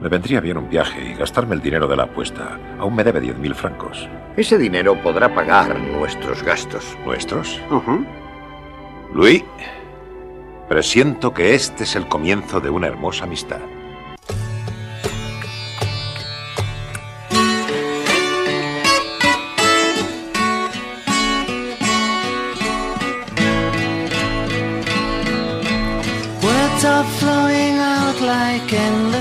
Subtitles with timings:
[0.00, 2.58] Me vendría bien un viaje y gastarme el dinero de la apuesta.
[2.78, 4.08] Aún me debe 10.000 francos.
[4.36, 6.96] Ese dinero podrá pagar nuestros gastos.
[7.04, 7.60] ¿Nuestros?
[9.12, 9.42] Luis,
[10.68, 13.60] presiento que este es el comienzo de una hermosa amistad.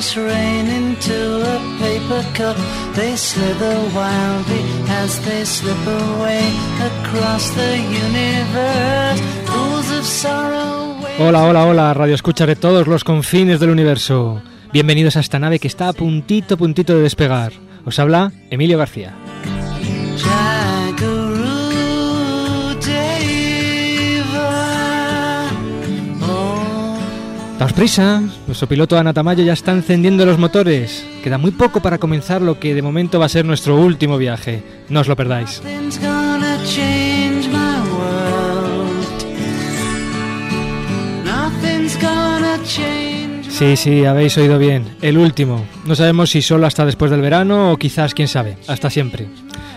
[0.08, 2.56] Endless rain into a paper cup.
[2.96, 6.42] They slither wildly as they slip away
[6.80, 9.22] across the universe.
[9.46, 10.96] Pools of sorrow.
[11.20, 14.42] Hola, hola, hola, radio escucha de todos los confines del universo.
[14.72, 17.54] Bienvenidos a esta nave que está a puntito, puntito de despegar.
[17.86, 19.16] Os habla Emilio García.
[27.60, 31.04] Daos prisa, nuestro piloto Ana Tamayo ya está encendiendo los motores.
[31.24, 34.64] Queda muy poco para comenzar lo que de momento va a ser nuestro último viaje.
[34.90, 35.64] No os lo perdáis.
[43.50, 44.96] Sí, sí, habéis oído bien.
[45.02, 45.66] El último.
[45.84, 49.30] No sabemos si solo hasta después del verano o quizás, quién sabe, hasta siempre.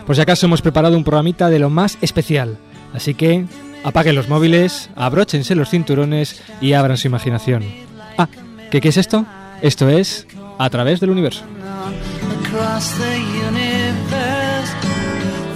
[0.05, 2.59] Por si acaso hemos preparado un programita de lo más especial.
[2.93, 3.47] Así que
[3.85, 7.65] apaguen los móviles, abróchense los cinturones y abran su imaginación.
[8.19, 8.29] Ah,
[8.71, 9.25] ¿qué, es esto?
[9.63, 10.27] Esto es
[10.59, 11.45] A través del universo.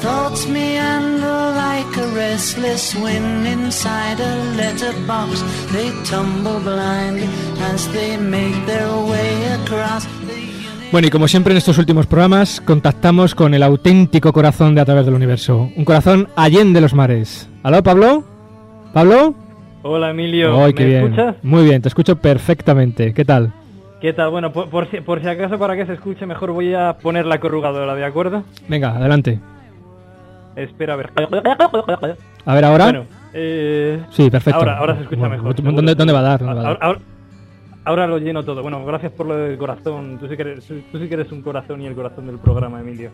[0.05, 5.41] Thoughts meander like a restless wind inside a letterbox.
[5.72, 7.27] They tumble blindly
[7.72, 10.05] as they make their way across.
[10.95, 14.84] Bueno, y como siempre en estos últimos programas, contactamos con el auténtico corazón de A
[14.84, 15.69] través del universo.
[15.75, 17.50] Un corazón allende los mares.
[17.64, 18.23] ¿Aló, Pablo?
[18.92, 19.34] ¿Pablo?
[19.83, 21.03] Hola Emilio, ¿me bien.
[21.06, 21.34] escuchas?
[21.42, 23.12] Muy bien, te escucho perfectamente.
[23.12, 23.53] ¿Qué tal?
[24.00, 24.31] ¿Qué tal?
[24.31, 27.27] Bueno, por, por si, por si acaso para que se escuche mejor voy a poner
[27.27, 28.45] la corrugadora, ¿de acuerdo?
[28.69, 29.41] Venga, adelante.
[30.55, 31.11] Espera, a ver.
[32.47, 32.84] A ver, ahora.
[32.84, 34.61] Bueno, eh, Sí, perfecto.
[34.61, 35.56] Ahora, ahora se escucha Bueno, mejor.
[35.75, 36.38] ¿dónde- dónde va a dar?
[36.38, 36.72] ¿Dónde va a dar?
[36.75, 37.13] Ahora, ahora-
[37.84, 38.62] ahora lo lleno todo.
[38.62, 40.19] Bueno, gracias por lo del corazón.
[40.19, 42.81] Tú sí, que eres, tú sí que eres un corazón y el corazón del programa,
[42.81, 43.11] Emilio.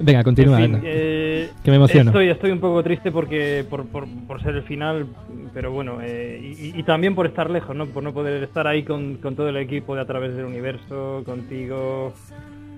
[0.00, 0.58] Venga, continúa.
[0.60, 0.88] En fin, anda.
[0.90, 2.10] eh, Que me emociono.
[2.10, 5.06] Estoy, estoy un poco triste porque por, por, por ser el final,
[5.54, 7.86] pero bueno, eh, y, y también por estar lejos, ¿no?
[7.86, 11.22] Por no poder estar ahí con, con todo el equipo de A través del universo,
[11.24, 12.12] contigo.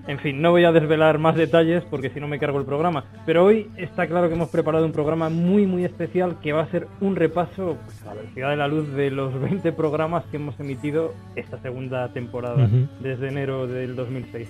[0.07, 3.05] En fin, no voy a desvelar más detalles porque si no me cargo el programa.
[3.25, 6.67] Pero hoy está claro que hemos preparado un programa muy, muy especial que va a
[6.67, 10.37] ser un repaso pues, a la velocidad de la luz de los 20 programas que
[10.37, 14.47] hemos emitido esta segunda temporada, desde enero del 2006.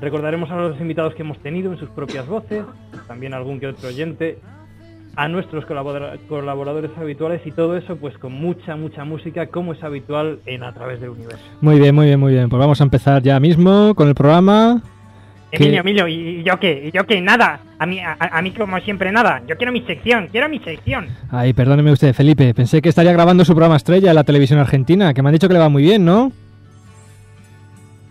[0.00, 2.64] Recordaremos a los invitados que hemos tenido en sus propias voces,
[3.08, 4.38] también algún que otro oyente,
[5.20, 9.82] a nuestros colabora- colaboradores habituales y todo eso pues con mucha, mucha música como es
[9.82, 11.42] habitual en A través del universo.
[11.60, 12.48] Muy bien, muy bien, muy bien.
[12.48, 14.80] Pues vamos a empezar ya mismo con el programa.
[15.50, 16.84] Emilio, Emilio, ¿y y yo qué?
[16.86, 17.20] ¿Y yo qué?
[17.20, 17.58] Nada.
[17.80, 19.42] A mí, a, a mí como siempre nada.
[19.48, 21.08] Yo quiero mi sección, quiero mi sección.
[21.32, 22.54] Ay, perdóneme usted, Felipe.
[22.54, 25.48] Pensé que estaría grabando su programa estrella en la televisión argentina, que me han dicho
[25.48, 26.30] que le va muy bien, ¿no?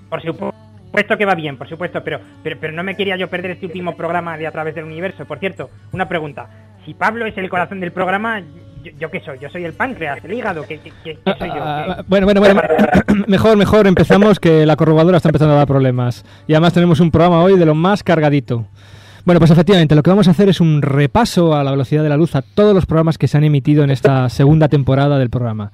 [0.10, 3.52] Por supuesto que va bien, por supuesto, pero, pero, pero no me quería yo perder
[3.52, 5.24] este último programa de A través del universo.
[5.26, 6.48] Por cierto, una pregunta.
[6.88, 8.40] Si Pablo es el corazón del programa,
[8.84, 9.38] ¿yo, yo qué soy?
[9.42, 10.64] ¿Yo soy el páncreas, el hígado?
[10.68, 11.56] ¿Qué, qué- qué- qué soy yo?
[11.60, 12.62] Ah, ¿Qué- bueno, bueno, bueno.
[13.28, 16.24] mejor, mejor empezamos que la corrobadora está empezando a dar problemas.
[16.48, 18.66] Y además tenemos un programa hoy de lo más cargadito.
[19.26, 22.08] Bueno, pues efectivamente, lo que vamos a hacer es un repaso a la velocidad de
[22.10, 25.30] la luz a todos los programas que se han emitido en esta segunda temporada del
[25.30, 25.72] programa.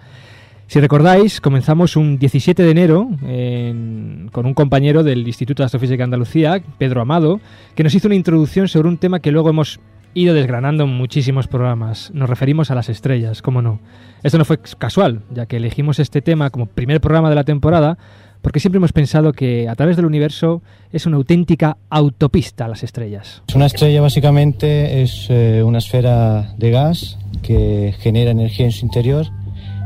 [0.65, 5.97] Si recordáis, comenzamos un 17 de enero en- con un compañero del Instituto de Astrofísica
[5.97, 7.39] de Andalucía, Pedro Amado,
[7.75, 9.79] que nos hizo una introducción sobre un tema que luego hemos
[10.13, 12.11] ido desgranando muchísimos programas.
[12.13, 13.79] Nos referimos a las estrellas, cómo no.
[14.23, 17.97] Esto no fue casual, ya que elegimos este tema como primer programa de la temporada,
[18.41, 23.41] porque siempre hemos pensado que a través del universo es una auténtica autopista las estrellas.
[23.55, 29.27] Una estrella básicamente es eh, una esfera de gas que genera energía en su interior.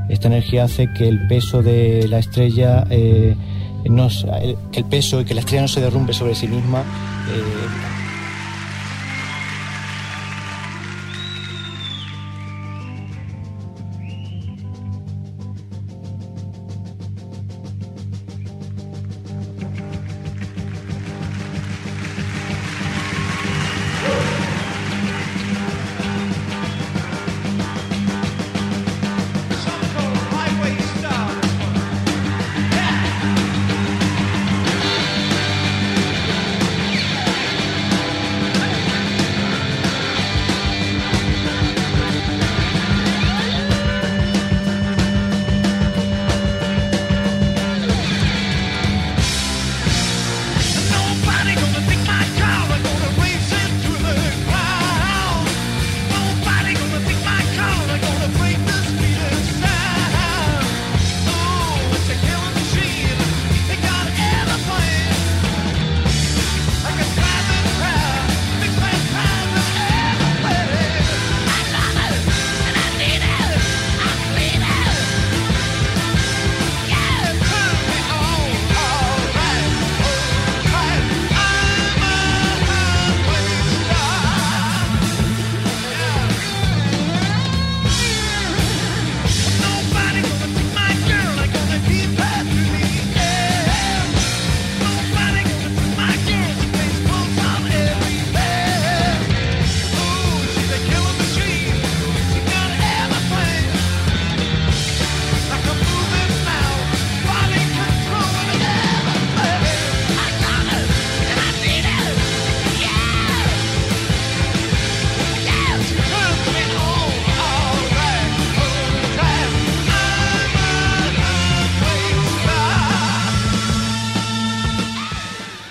[0.10, 3.36] Esta energía hace que el peso de la estrella, eh,
[3.90, 4.08] no
[4.74, 6.80] el peso y que la estrella no se derrumbe sobre sí misma.
[6.80, 7.97] eh,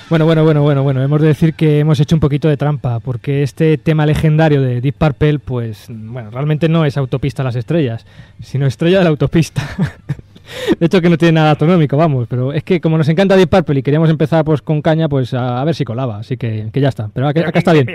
[0.09, 3.01] Bueno, bueno, bueno, bueno, bueno, hemos de decir que hemos hecho un poquito de trampa,
[3.01, 7.57] porque este tema legendario de Deep Purple, pues, bueno, realmente no es autopista a las
[7.57, 8.07] estrellas,
[8.41, 9.63] sino estrella de la autopista.
[10.79, 13.49] de hecho que no tiene nada astronómico, vamos, pero es que como nos encanta Deep
[13.49, 16.81] Purple y queríamos empezar pues con caña, pues a, ver si colaba, así que, que
[16.81, 17.87] ya está, pero acá, está bien.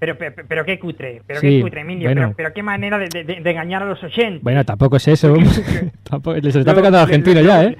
[0.00, 3.86] Pero, pero, pero, qué cutre, pero qué cutre, Emilio, pero, qué manera de, engañar a
[3.86, 4.42] los oyentes.
[4.42, 5.34] Bueno, tampoco es eso,
[6.04, 7.76] tampoco, se está tocando a argentino ya, ¿eh?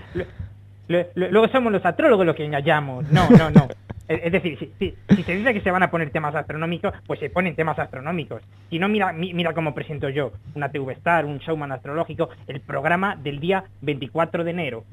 [1.14, 3.10] Luego somos los astrólogos los que engañamos.
[3.10, 3.68] No, no, no.
[4.10, 7.54] Es decir, si, se dice que se van a poner temas astronómicos, pues se ponen
[7.54, 8.42] temas astronómicos.
[8.68, 13.14] Si no, mira, mira cómo presento yo, una TV Star, un showman astrológico, el programa
[13.14, 14.84] del día 24 de enero.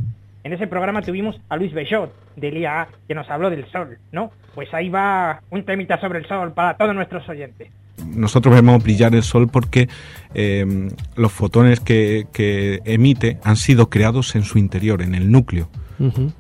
[0.44, 4.32] En ese programa tuvimos a Luis Bechot, del IAA, que nos habló del Sol, ¿no?
[4.54, 7.70] Pues ahí va un temita sobre el Sol para todos nuestros oyentes.
[8.06, 9.90] Nosotros vemos brillar el Sol porque
[10.36, 15.70] eh, los fotones que, que emite han sido creados en su interior, en el núcleo.
[16.00, 16.32] Sale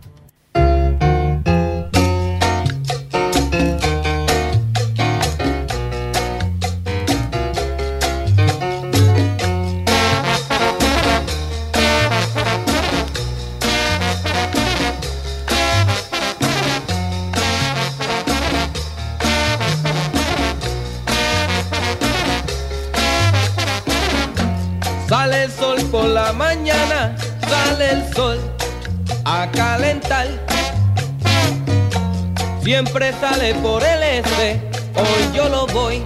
[32.68, 34.62] Siempre sale por el este,
[34.94, 36.04] hoy yo lo voy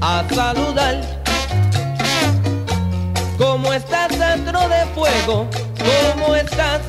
[0.00, 1.00] a saludar.
[3.36, 5.48] ¿Cómo estás dentro de fuego?
[6.14, 6.80] ¿Cómo estás,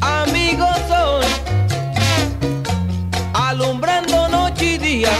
[0.00, 1.22] amigo sol?
[3.34, 5.12] Alumbrando noche y día,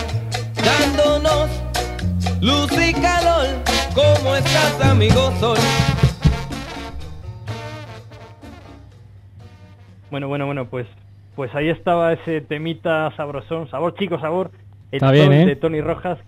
[0.65, 1.51] dándonos
[2.41, 3.49] luz y calor.
[3.95, 5.59] ¿Cómo estás, amigo sol?
[10.11, 10.87] Bueno, bueno, bueno, pues
[11.35, 14.51] pues ahí estaba ese temita sabrosón, sabor chico, sabor,
[14.91, 15.47] el ¿eh?
[15.47, 16.19] de Tony Rojas,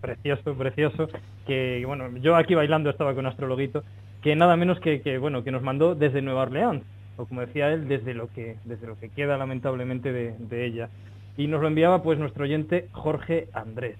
[0.00, 1.08] precioso, precioso,
[1.46, 3.82] que bueno, yo aquí bailando estaba con Astrologuito,
[4.22, 6.82] que nada menos que, que bueno, que nos mandó desde Nueva Orleans,
[7.16, 10.88] o como decía él, desde lo que, desde lo que queda lamentablemente de, de ella.
[11.36, 13.96] Y nos lo enviaba pues nuestro oyente Jorge Andrés.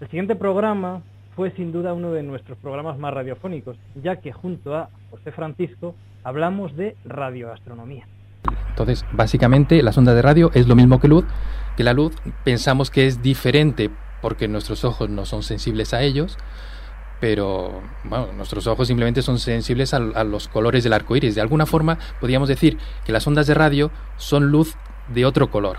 [0.00, 1.02] El siguiente programa
[1.36, 5.94] fue sin duda uno de nuestros programas más radiofónicos, ya que junto a José Francisco
[6.24, 8.06] hablamos de radioastronomía.
[8.68, 11.24] Entonces, básicamente, la sonda de radio es lo mismo que luz,
[11.76, 16.38] que la luz pensamos que es diferente porque nuestros ojos no son sensibles a ellos,
[17.20, 21.34] pero bueno, nuestros ojos simplemente son sensibles a, a los colores del arco iris.
[21.34, 24.74] De alguna forma, podríamos decir que las ondas de radio son luz
[25.08, 25.78] de otro color.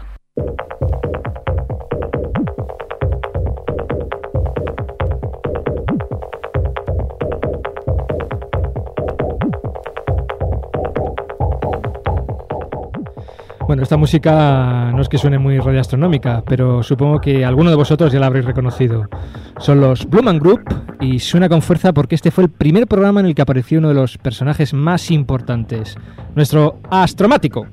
[13.74, 18.13] Bueno, esta música no es que suene muy radioastronómica, pero supongo que alguno de vosotros
[18.13, 19.10] ya la habréis reconocido.
[19.58, 20.62] Son los Blumen Group
[21.01, 23.88] y suena con fuerza porque este fue el primer programa en el que apareció uno
[23.88, 25.98] de los personajes más importantes,
[26.36, 27.65] nuestro astromático.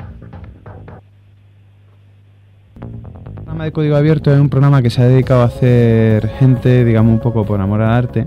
[2.80, 6.82] El programa de código abierto es un programa que se ha dedicado a hacer gente,
[6.82, 8.26] digamos, un poco por amor al arte.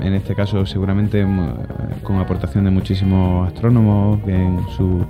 [0.00, 1.26] En este caso, seguramente
[2.02, 5.04] con aportación de muchísimos astrónomos en su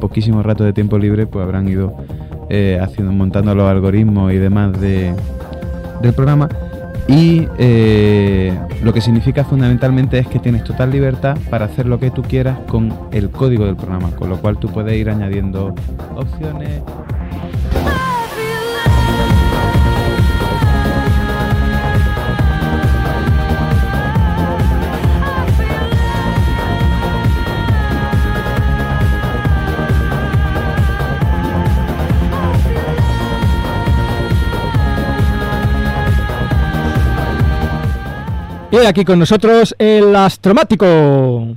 [0.00, 1.94] poquísimo rato de tiempo libre pues habrán ido
[2.48, 5.14] eh, haciendo, montando los algoritmos y demás de,
[6.02, 6.48] del programa.
[7.06, 12.10] Y eh, lo que significa fundamentalmente es que tienes total libertad para hacer lo que
[12.10, 15.74] tú quieras con el código del programa, con lo cual tú puedes ir añadiendo
[16.14, 16.82] opciones.
[38.72, 41.56] Y hoy aquí con nosotros el astromático.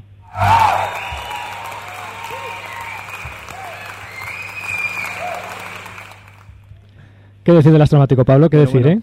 [7.43, 8.49] ¿Qué decir del astromático, Pablo?
[8.49, 8.97] ¿Qué decir, bueno.
[8.97, 9.01] eh?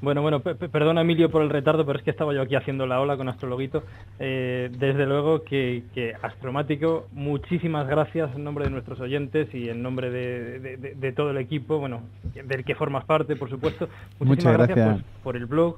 [0.00, 3.00] Bueno, bueno, perdona Emilio por el retardo, pero es que estaba yo aquí haciendo la
[3.00, 3.84] ola con Astrologuito.
[4.18, 5.84] Eh, desde luego que,
[6.22, 11.78] Astromático, muchísimas gracias en nombre de nuestros oyentes y en nombre de, todo el equipo,
[11.78, 12.00] bueno,
[12.34, 13.88] del que formas parte, por supuesto.
[14.18, 15.76] Muchísimas Muchas gracias, por el blog,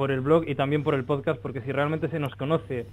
[0.00, 2.86] por el blog y también por el podcast, porque si realmente se nos conoce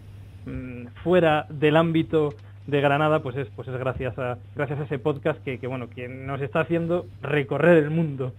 [0.45, 2.33] mm, fuera del ámbito
[2.65, 5.87] de Granada, pues es, pues es gracias a, gracias a ese podcast que, que, bueno,
[5.89, 8.33] que nos está haciendo recorrer el mundo.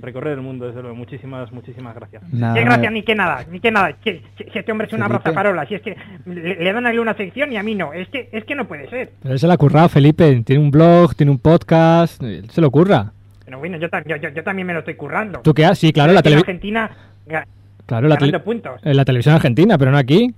[0.00, 0.94] recorrer el mundo, desde luego.
[0.96, 2.22] Muchísimas, muchísimas gracias.
[2.30, 3.94] Nada, Qué gracia, ni que nada, ni que nada.
[3.94, 5.22] Que- Si, si este hombre es una Felipe.
[5.24, 7.94] brozafarola, si es que le, le dan a él una sección y a mí no.
[7.94, 9.12] Es que, es que no puede ser.
[9.22, 10.42] Pero él se le ha currado, Felipe.
[10.44, 12.22] Tiene un blog, tiene un podcast.
[12.22, 13.12] él se lo curra.
[13.46, 15.40] Pero bueno, yo, yo, yo- yo también me lo estoy currando.
[15.40, 15.78] ¿Tú qué has?
[15.78, 16.54] Sí, claro, la que televisión.
[16.54, 16.90] Argentina,
[17.88, 18.80] Claro, la, puntos.
[18.84, 20.32] en la televisión argentina, pero no aquí.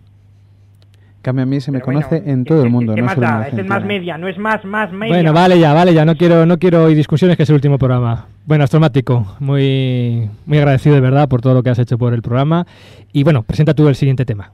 [1.21, 3.07] Cambio a mí se me Pero bueno, conoce en ¿qué- todo el mundo, ¿Qué no
[3.07, 3.49] más solo en da?
[3.49, 5.15] Es el más media, no es más, más media.
[5.15, 6.07] Bueno, vale ya, vale ya.
[6.07, 8.27] No quiero, no quiero hoy discusiones, que es el último programa.
[8.47, 12.23] Bueno, Astromático, muy, muy agradecido de verdad por todo lo que has hecho por el
[12.23, 12.67] programa.
[13.13, 14.53] Y bueno, presenta tú el siguiente tema.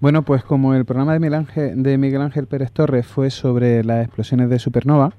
[0.00, 3.82] Bueno, pues como el programa de Miguel Ángel, de Miguel Ángel Pérez Torres fue sobre
[3.82, 5.12] las explosiones de supernova,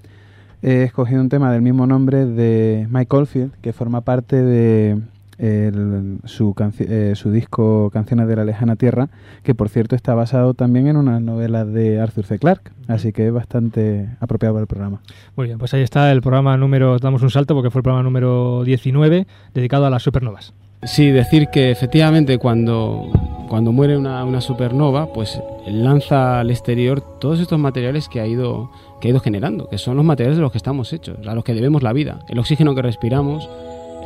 [0.61, 4.99] he escogido un tema del mismo nombre de Mike Oldfield, que forma parte de
[5.37, 9.09] el- su, eh, su disco Canciones de la Lejana Tierra,
[9.43, 12.39] que por cierto está basado también en unas novelas de Arthur C.
[12.39, 15.01] Clarke, así que es bastante apropiado para el programa.
[15.35, 18.03] Muy bien, pues ahí está el programa número, damos un salto porque fue el programa
[18.03, 20.53] número 19 dedicado a las supernovas.
[20.83, 23.09] Sí, decir que efectivamente cuando,
[23.49, 28.69] cuando muere una, una supernova, pues lanza al exterior todos estos materiales que ha, ido,
[29.01, 31.43] que ha ido generando, que son los materiales de los que estamos hechos, a los
[31.43, 32.19] que debemos la vida.
[32.29, 33.49] El oxígeno que respiramos,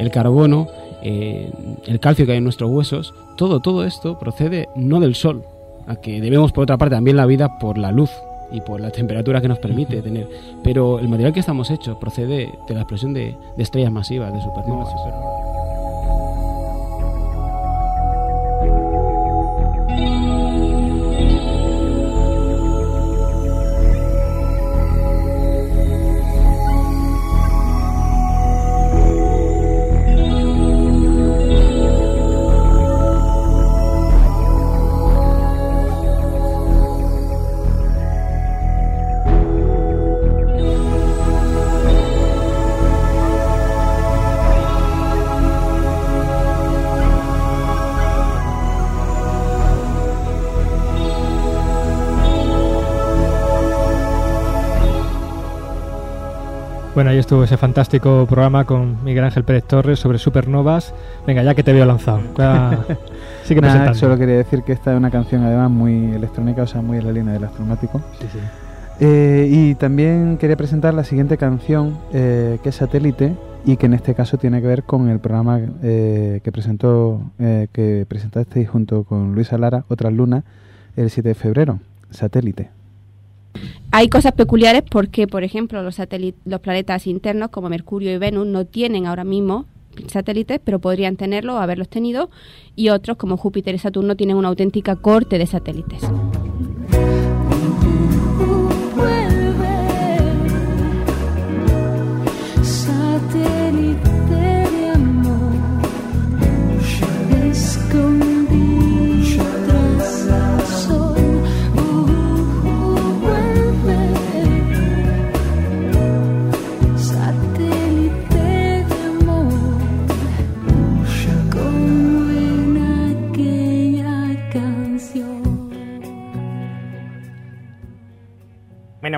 [0.01, 0.67] el carbono,
[1.01, 1.51] eh,
[1.85, 5.43] el calcio que hay en nuestros huesos, todo, todo esto procede no del sol,
[5.87, 8.11] a que debemos por otra parte también la vida por la luz
[8.51, 10.27] y por la temperatura que nos permite tener.
[10.63, 14.41] Pero el material que estamos hechos procede de la explosión de, de estrellas masivas, de
[14.41, 14.89] supernovas.
[56.93, 60.93] Bueno, ahí estuvo ese fantástico programa con Miguel Ángel Pérez Torres sobre supernovas.
[61.25, 62.19] Venga, ya que te veo lanzado.
[62.37, 62.85] ya-
[63.45, 66.81] Sigue Nada, solo quería decir que esta es una canción además muy electrónica, o sea,
[66.81, 68.01] muy en la línea del astromático.
[68.19, 68.39] Sí, sí.
[68.99, 73.93] Eh, y también quería presentar la siguiente canción, eh, que es Satélite, y que en
[73.93, 79.03] este caso tiene que ver con el programa eh, que presentó eh, que presentasteis junto
[79.05, 80.43] con Luisa Lara, Otras Lunas,
[80.95, 81.79] el 7 de febrero,
[82.11, 82.69] Satélite.
[83.91, 85.95] Hay cosas peculiares porque, por ejemplo, los,
[86.61, 89.65] planetas internos como Mercurio y Venus no tienen ahora mismo
[90.07, 92.29] satélites, pero podrían tenerlo o haberlos tenido,
[92.75, 96.01] y otros como Júpiter y Saturno tienen una auténtica corte de satélites.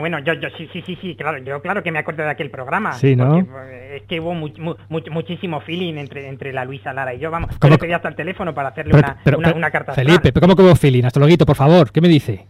[0.04, 2.50] Bueno, yo, yo sí, sí, sí, sí, claro, yo claro que me acuerdo de aquel
[2.50, 2.92] programa.
[2.92, 3.30] Sí, ¿no?
[3.46, 7.14] porque, eh, es que hubo mu- mu- mu- muchísimo feeling entre, entre la Luisa Lara
[7.14, 7.52] y yo, vamos.
[7.52, 9.58] ¿Cómo Yo le que- pedí hasta el teléfono para hacerle Pero- una, pero- una, pero-
[9.60, 11.06] una carta Felipe, pero ¿cómo que hubo feeling?
[11.06, 12.46] Astrologuito, por favor, ¿qué me dice?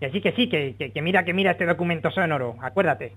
[0.00, 3.12] Que sí, que sí, que, que, que mira, que mira este documento sonoro, acuérdate.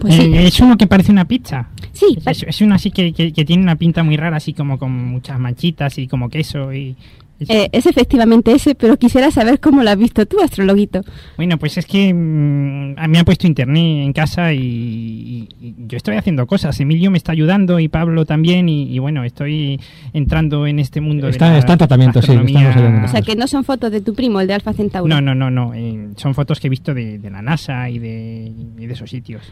[0.00, 0.32] Pues sí.
[0.34, 1.68] Eh, es uno que parece una pizza.
[1.92, 4.78] Sí, Es, es uno así que, que- que tiene una pinta muy rara, así como
[4.78, 6.96] con muchas manchitas y como queso y...
[7.40, 11.02] eh, es efectivamente ese, pero quisiera saber cómo lo has visto tú, astrologuito.
[11.36, 15.48] Bueno, pues es que mm, a mí me ha puesto internet en casa y, y-
[15.60, 16.78] y yo estoy haciendo cosas.
[16.80, 19.80] Emilio me está ayudando y Pablo también y, y bueno, estoy
[20.12, 22.32] entrando en este mundo Está- de la está en tratamiento, sí.
[22.36, 25.08] O sea, que no son fotos de tu primo, el de Alfa Centauro.
[25.08, 25.74] No, no, no, no.
[25.74, 29.08] eh, son fotos que he visto de, de la NASA y de, y de esos
[29.10, 29.42] sitios.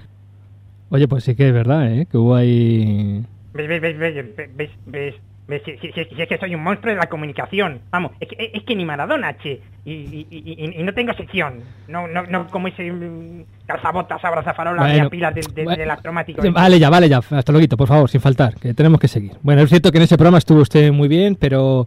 [0.91, 2.07] Oye, pues sí que es verdad, ¿eh?
[2.11, 3.23] Que hubo ahí...
[3.55, 5.15] ¿Ves, ves, ves, ves,
[5.49, 7.81] si, si- si- si es que soy un monstruo de la comunicación.
[7.91, 9.61] Vamos, es que, es que ni Maradona, che.
[9.85, 11.61] Y, y, y- y- no tengo sección.
[11.87, 15.91] No, no, no como ese mm, calzabotas, abrazafarola, Bueno, de pilas del, del, bueno, del
[15.91, 16.43] astromático.
[16.53, 19.33] Vale ya, vale ya, astrologuito, por favor, sin faltar, que tenemos que seguir.
[19.43, 21.87] Bueno, es cierto que en ese programa estuvo usted muy bien, pero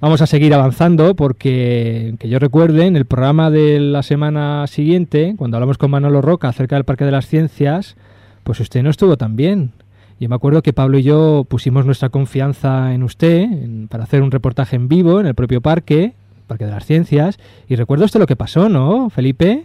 [0.00, 5.34] vamos a seguir avanzando porque, que yo recuerde, en el programa de la semana siguiente,
[5.38, 7.96] cuando hablamos con Manolo Roca acerca del Parque de las Ciencias,
[8.44, 9.72] pues usted no estuvo tan bien.
[10.20, 14.22] Yo me acuerdo que Pablo y yo pusimos nuestra confianza en usted en- para hacer
[14.22, 16.12] un reportaje en vivo en el propio parque,
[16.46, 19.64] Parque de las Ciencias, y recuerda usted lo que pasó, ¿no, Felipe?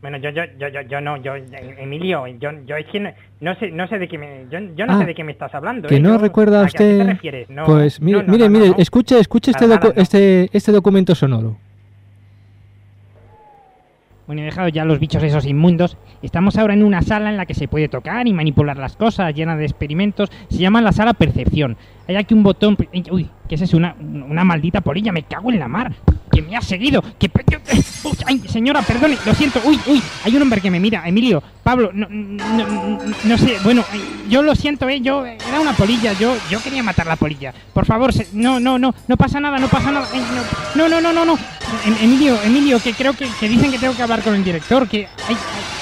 [0.00, 1.34] Bueno, yo, yo, yo, yo, yo no, yo,
[1.78, 3.00] Emilio, yo, yo es que
[3.40, 5.32] no, sé, no sé de qué me, yo, yo no Ah, sé de qué me
[5.32, 5.88] estás hablando.
[5.88, 6.00] Que ¿eh?
[6.00, 6.98] no recuerda ¿a qué- a qué usted.
[6.98, 7.50] te refieres?
[7.50, 9.66] No, pues mire, mire, mire, escuche, escuche este,
[10.00, 11.56] este, este documento sonoro.
[14.26, 15.96] Bueno, he dejado ya los bichos esos inmundos.
[16.22, 19.34] Estamos ahora en una sala en la que se puede tocar y manipular las cosas,
[19.34, 20.30] llena de experimentos.
[20.48, 21.76] Se llama la sala percepción.
[22.06, 22.76] Hay aquí un botón...
[23.10, 23.76] Uy, ¿qué es eso?
[23.76, 25.12] Una, una maldita polilla.
[25.12, 25.92] Me cago en la mar.
[26.30, 27.02] Que me ha seguido.
[27.18, 27.30] Que...
[28.48, 29.60] señora, perdone, lo siento.
[29.64, 31.06] Uy, uy, hay un hombre que me mira.
[31.06, 33.56] Emilio, Pablo, no, no, no- sé.
[33.64, 34.00] Bueno, eh,
[34.30, 35.00] yo lo siento, eh.
[35.00, 36.12] Yo era una polilla.
[36.14, 37.52] Yo, yo quería matar la polilla.
[37.74, 38.94] Por favor, se- no, no, no.
[39.08, 40.06] No pasa nada, no pasa nada.
[40.76, 41.38] No, no, no, no, no.
[41.84, 44.88] Em- Emilio, Emilio, que creo que, que dicen que tengo que hablar con el director.
[44.88, 45.08] Que...
[45.28, 45.36] Ay,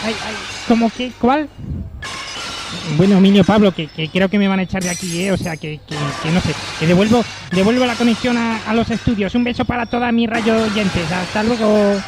[0.04, 0.35] ay, ay.
[0.68, 1.12] ¿Cómo que?
[1.20, 1.49] ¿Cuál?
[2.97, 5.32] Bueno, Emilio, Pablo, que, que creo que me van a echar de aquí, ¿eh?
[5.32, 6.54] O sea, que, que, que no sé.
[6.78, 9.35] Que devuelvo, devuelvo la conexión a, a los estudios.
[9.35, 11.11] Un beso para toda mi rayo oyentes.
[11.11, 12.00] Hasta luego.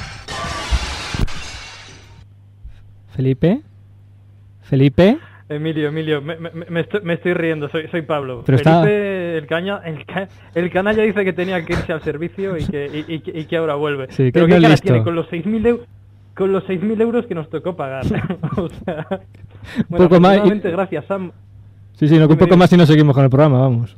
[3.14, 3.60] Felipe.
[4.62, 5.18] Felipe.
[5.54, 8.42] Emilio, Emilio, me, me- me estoy, me estoy riendo, soy, soy Pablo.
[8.46, 12.02] Pero está- Felipe, el, caña, el, ca- el canalla dice que tenía que irse al
[12.02, 14.06] servicio y que, y, y que- y que ahora vuelve.
[14.10, 14.84] Sí, Pero qué es cara listo.
[14.86, 15.86] tiene con los 6.000 euros
[16.34, 18.04] con los 6.000 euros que nos tocó pagar.
[18.56, 21.30] o sea, Un bueno, poco más y- gracias Sam.
[21.94, 23.96] Sí, sí, no, un poco más y no seguimos con el programa, vamos.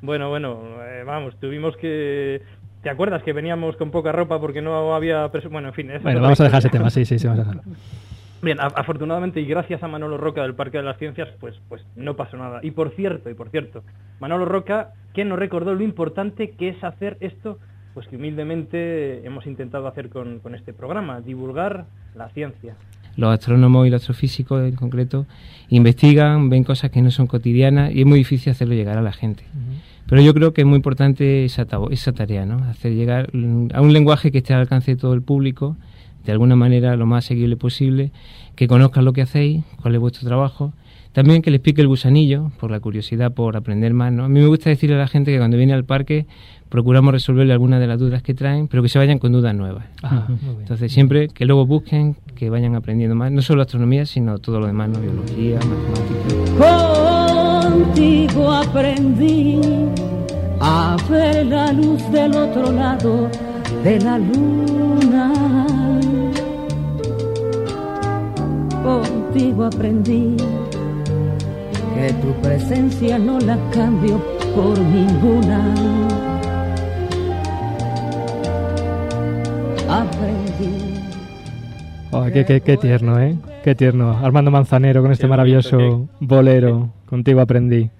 [0.00, 2.40] Bueno, bueno, eh, vamos, tuvimos que...
[2.82, 5.30] ¿Te acuerdas que veníamos con poca ropa porque no había...
[5.50, 5.90] Bueno, en fin.
[6.02, 7.72] Bueno, vamos a dejar ese tema, sí, sí, sí, vamos a dejarlo.
[8.44, 12.14] Bien, afortunadamente y gracias a Manolo Roca del Parque de las Ciencias, pues, pues no
[12.14, 12.60] pasó nada.
[12.62, 13.82] Y por cierto, y por cierto,
[14.20, 17.58] Manolo Roca, que nos recordó lo importante que es hacer esto,
[17.94, 22.76] pues que humildemente hemos intentado hacer con, con este programa, divulgar la ciencia.
[23.16, 25.24] Los astrónomos y los astrofísicos en concreto
[25.70, 29.12] investigan, ven cosas que no son cotidianas y es muy difícil hacerlo llegar a la
[29.12, 29.44] gente.
[30.06, 32.62] Pero yo creo que es muy importante esa, esa tarea, ¿no?
[32.64, 35.78] Hacer llegar mm, a un lenguaje que esté al alcance de todo el público,
[36.24, 38.12] de alguna manera lo más asequible posible,
[38.56, 40.72] que conozcan lo que hacéis, cuál es vuestro trabajo.
[41.12, 44.24] También que les pique el gusanillo, por la curiosidad, por aprender más, ¿no?
[44.24, 46.26] A mí me gusta decirle a la gente que cuando viene al parque
[46.68, 49.84] procuramos resolverle algunas de las dudas que traen, pero que se vayan con dudas nuevas.
[50.02, 50.26] Ah.
[50.58, 54.66] Entonces siempre que luego busquen, que vayan aprendiendo más, no solo astronomía, sino todo lo
[54.66, 54.98] demás, ¿no?
[54.98, 56.54] biología, matemáticas.
[57.64, 59.60] Contigo aprendí
[60.60, 63.30] a ver la luz del otro lado
[63.84, 65.43] de la luna.
[68.84, 70.36] Contigo aprendí
[71.94, 74.20] que tu presencia no la cambio
[74.54, 75.74] por ninguna.
[79.88, 81.00] Aprendí.
[82.10, 83.36] Oh, qué, qué- qué tierno, ¿eh?
[83.64, 84.18] Qué tierno.
[84.22, 86.90] Armando Manzanero con este maravilloso bolero.
[87.06, 87.90] Contigo aprendí.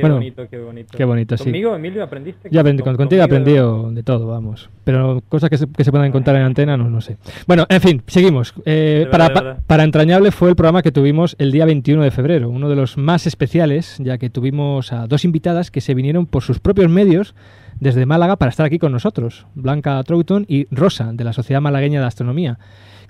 [0.00, 0.96] Qué bueno, bonito, qué bonito.
[0.96, 1.44] Qué bonito, sí.
[1.44, 2.48] ¿Conmigo, Emilio, aprendiste?
[2.50, 4.70] Ya aprendí, con- Con- contigo he aprendido de todo, vamos.
[4.84, 7.16] Pero cosas que se, que se pueden contar en antena, no, no sé.
[7.46, 8.54] Bueno, en fin, seguimos.
[8.64, 12.48] Eh, para, verdad, para Entrañable fue el programa que tuvimos el día 21 de febrero,
[12.48, 16.42] uno de los más especiales, ya que tuvimos a dos invitadas que se vinieron por
[16.42, 17.34] sus propios medios
[17.78, 22.00] desde Málaga para estar aquí con nosotros, Blanca Troughton y Rosa, de la Sociedad Malagueña
[22.00, 22.58] de Astronomía,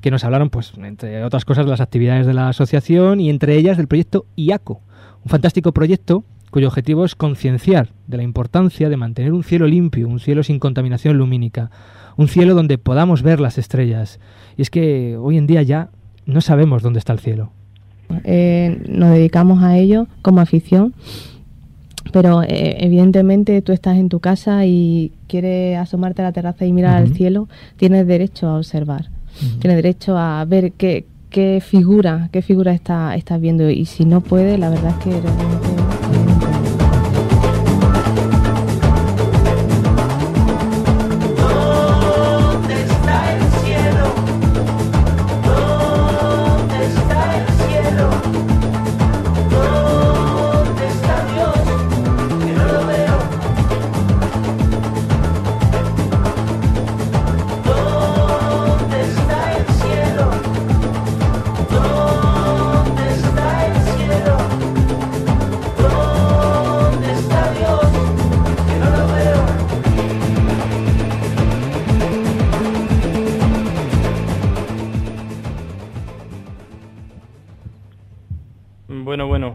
[0.00, 3.57] que nos hablaron, pues, entre otras cosas, de las actividades de la asociación y entre
[3.57, 4.81] ellas del proyecto IACO,
[5.24, 10.09] un fantástico proyecto cuyo objetivo es concienciar de la importancia de mantener un cielo limpio,
[10.09, 11.71] un cielo sin contaminación lumínica,
[12.17, 14.21] un cielo donde podamos ver las estrellas.
[14.57, 15.91] Y es que hoy en día ya
[16.27, 17.53] no sabemos dónde está el cielo.
[18.25, 20.95] Eh, nos dedicamos a ello como afición,
[22.13, 26.73] pero eh, evidentemente tú estás en tu casa y quieres asomarte a la terraza y
[26.73, 29.11] mirar al cielo, tienes derecho a observar,
[29.61, 34.21] tienes derecho a ver qué, qué figura, qué figura está, estás viendo y si no
[34.21, 35.69] puedes, la verdad es que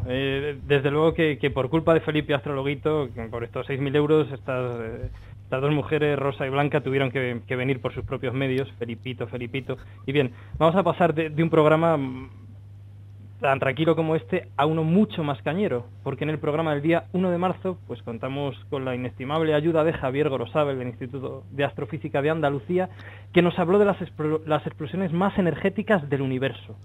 [0.07, 5.09] Eh, desde luego que, por culpa de Felipe Astrologuito, por estos 6.000 euros, estas, eh,
[5.43, 9.77] estas dos mujeres, Rosa y Blanca, tuvieron que, venir por sus propios medios, Felipito, Felipito.
[10.05, 11.97] Y bien, vamos a pasar de, un programa
[13.39, 17.05] tan tranquilo como este a uno mucho más cañero, porque en el programa del día
[17.13, 21.65] 1 de marzo pues contamos con la inestimable ayuda de Javier Gorosabel del Instituto de
[21.65, 22.89] Astrofísica de Andalucía,
[23.33, 26.77] que nos habló de las explosiones más energéticas del universo,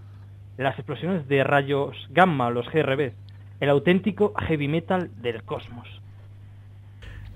[0.64, 3.12] las explosiones de rayos gamma, los GRB,
[3.60, 5.88] el auténtico heavy metal del cosmos.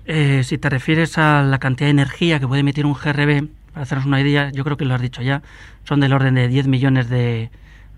[0.05, 3.83] Eh, si te refieres a la cantidad de energía que puede emitir un GRB, para
[3.83, 5.41] hacernos una idea, yo creo que lo has dicho ya,
[5.83, 7.49] son del orden de 10 millones de,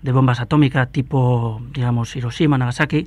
[0.02, 3.06] bombas atómicas tipo, digamos, Hiroshima, Nagasaki.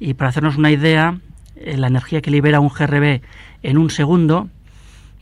[0.00, 1.18] Y para hacernos una idea,
[1.54, 3.22] eh, la energía que libera un GRB
[3.62, 4.48] en un segundo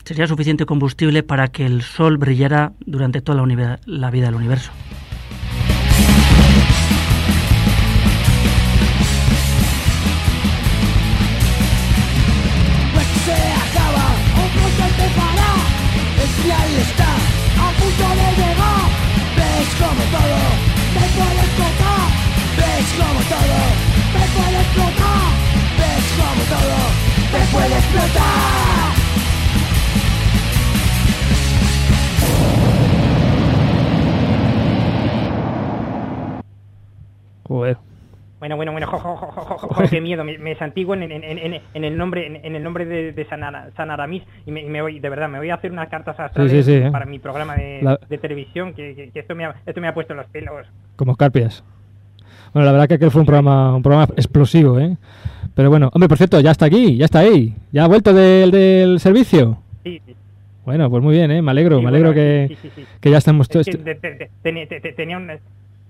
[0.05, 3.47] sería suficiente combustible para que el Sol brillara durante toda
[3.87, 4.73] la vida del universo.
[38.41, 41.61] Bueno, bueno, bueno, jo, jo, jo, qué miedo, me, me santiguo en, en, en, en-
[41.73, 44.69] en el nombre en, el nombre de, de San, Ara- San Aramis y me, y
[44.69, 46.91] me voy, de verdad, me voy a hacer unas cartas astrales sí, sí, ¿eh?
[46.91, 49.89] para mi programa de, La- de televisión, que, que- que esto, me ha, esto me
[49.89, 50.67] ha puesto los pelos.
[50.97, 51.65] Como escarpias.
[52.53, 54.97] Bueno, la verdad que aquel fue un programa, un programa explosivo, ¿eh?
[55.55, 57.55] Pero bueno, hombre, por cierto, ya está aquí, ya está ahí.
[57.73, 59.59] ¿Ya ha vuelto del, del servicio?
[59.85, 60.15] Sí, sí.
[60.65, 61.43] Bueno, pues muy bien, ¿eh?
[61.43, 62.85] Me alegro, Sí, me alegro bueno, que, sí, sí, sí.
[63.01, 63.67] que ya estamos Es todos...
[63.67, 65.31] te- te- te- tenía un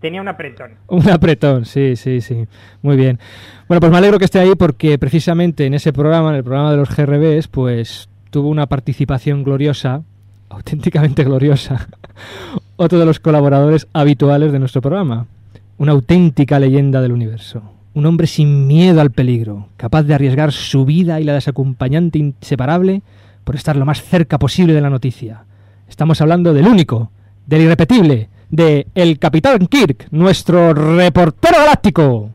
[0.05, 0.73] tenía un apretón.
[0.89, 2.47] Un apretón, sí, sí, sí.
[2.83, 3.19] Muy bien.
[3.69, 6.73] Bueno, pues me alegro que esté ahí porque precisamente en ese programa, en el programa
[6.73, 10.03] de los GRBs, pues tuvo una participación gloriosa,
[10.51, 11.89] auténticamente gloriosa,
[12.77, 15.27] otro de los colaboradores habituales de nuestro programa.
[15.79, 17.63] Una auténtica leyenda del universo.
[17.95, 21.49] Un hombre sin miedo al peligro, capaz de arriesgar su vida y la de su
[21.49, 23.01] acompañante inseparable
[23.45, 25.45] por estar lo más cerca posible de la noticia.
[25.89, 27.11] Estamos hablando del único,
[27.47, 32.31] del irrepetible, de el Capitán Kirk, nuestro reportero galáctico.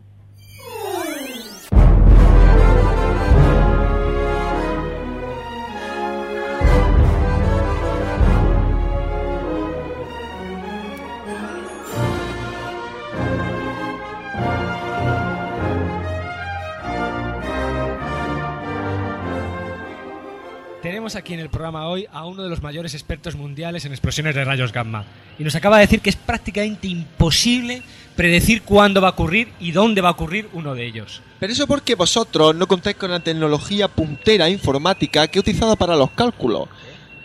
[21.10, 24.36] Tenemos aquí en el programa hoy a uno de los mayores expertos mundiales en explosiones
[24.36, 25.06] de rayos gamma.
[25.40, 27.82] Y nos acaba de decir que es prácticamente imposible
[28.16, 31.24] predecir cuándo va a ocurrir y dónde va a ocurrir uno de ellos.
[31.40, 35.96] Pero eso porque vosotros no contáis con la tecnología puntera informática que he utilizado para
[35.96, 36.70] los cálculos.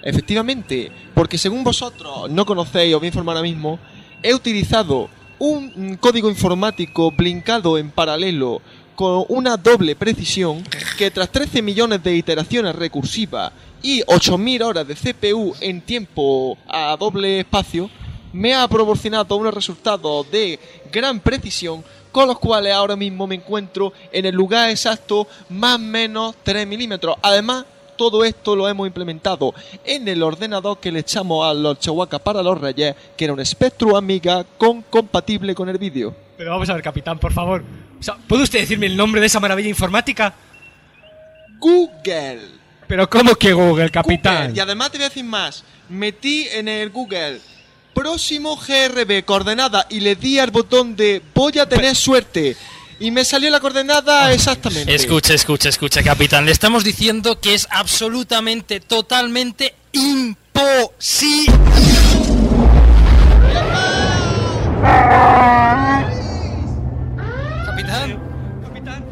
[0.03, 3.79] Efectivamente, porque según vosotros no conocéis, os voy a informar ahora mismo,
[4.23, 8.62] he utilizado un código informático blincado en paralelo
[8.94, 10.62] con una doble precisión
[10.96, 13.52] que tras 13 millones de iteraciones recursivas
[13.83, 17.90] y 8.000 horas de CPU en tiempo a doble espacio,
[18.33, 20.59] me ha proporcionado unos resultados de
[20.90, 25.78] gran precisión con los cuales ahora mismo me encuentro en el lugar exacto más o
[25.78, 27.16] menos 3 milímetros.
[27.22, 27.64] Además,
[27.96, 29.54] todo esto lo hemos implementado
[29.85, 31.78] en el ordenador que le echamos a los
[32.22, 36.14] para los reyes, que era un Spectrum Amiga con compatible con el vídeo.
[36.37, 37.62] Pero vamos a ver, capitán, por favor.
[38.29, 40.35] ¿Puede usted decirme el nombre de esa maravilla informática?
[41.59, 42.40] Google.
[42.87, 44.49] Pero ¿cómo que Google, capitán?
[44.49, 44.57] Google.
[44.57, 45.64] Y además te voy a decir más.
[45.88, 47.40] Metí en el Google
[47.95, 52.57] próximo GRB coordenada y le di al botón de voy a tener suerte.
[53.01, 54.95] Y me salió la coordenada exactamente.
[54.95, 56.45] Escucha, escucha, escucha, capitán.
[56.45, 61.55] Le estamos diciendo que es absolutamente, totalmente imposible.
[67.94, 69.04] Capitán.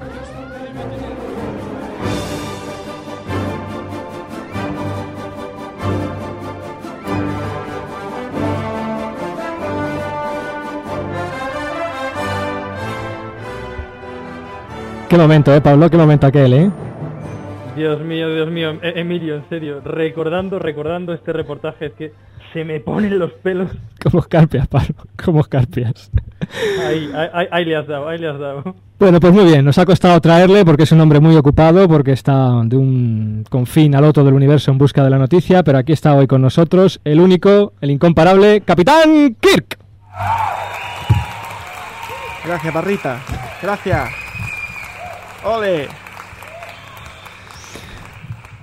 [15.08, 16.70] Qué momento, eh, Pablo, qué momento aquel, eh.
[17.76, 22.12] Dios mío, Dios mío, E- Emilio, en serio, recordando, recordando este reportaje, es que
[22.52, 23.70] se me ponen los pelos.
[24.02, 26.10] Como escarpias, Pablo, como escarpias.
[26.86, 28.74] Ahí, ahí, ahí- ahí le has dado, ahí le has dado.
[28.98, 32.12] Bueno, pues muy bien, nos ha costado traerle porque es un hombre muy ocupado, porque
[32.12, 35.92] está de un confín al otro del universo en busca de la noticia, pero aquí
[35.92, 39.78] está hoy con nosotros el único, el incomparable Capitán Kirk.
[42.44, 43.18] Gracias, Parrita.
[43.62, 44.10] Gracias.
[45.44, 45.88] ¡Ole!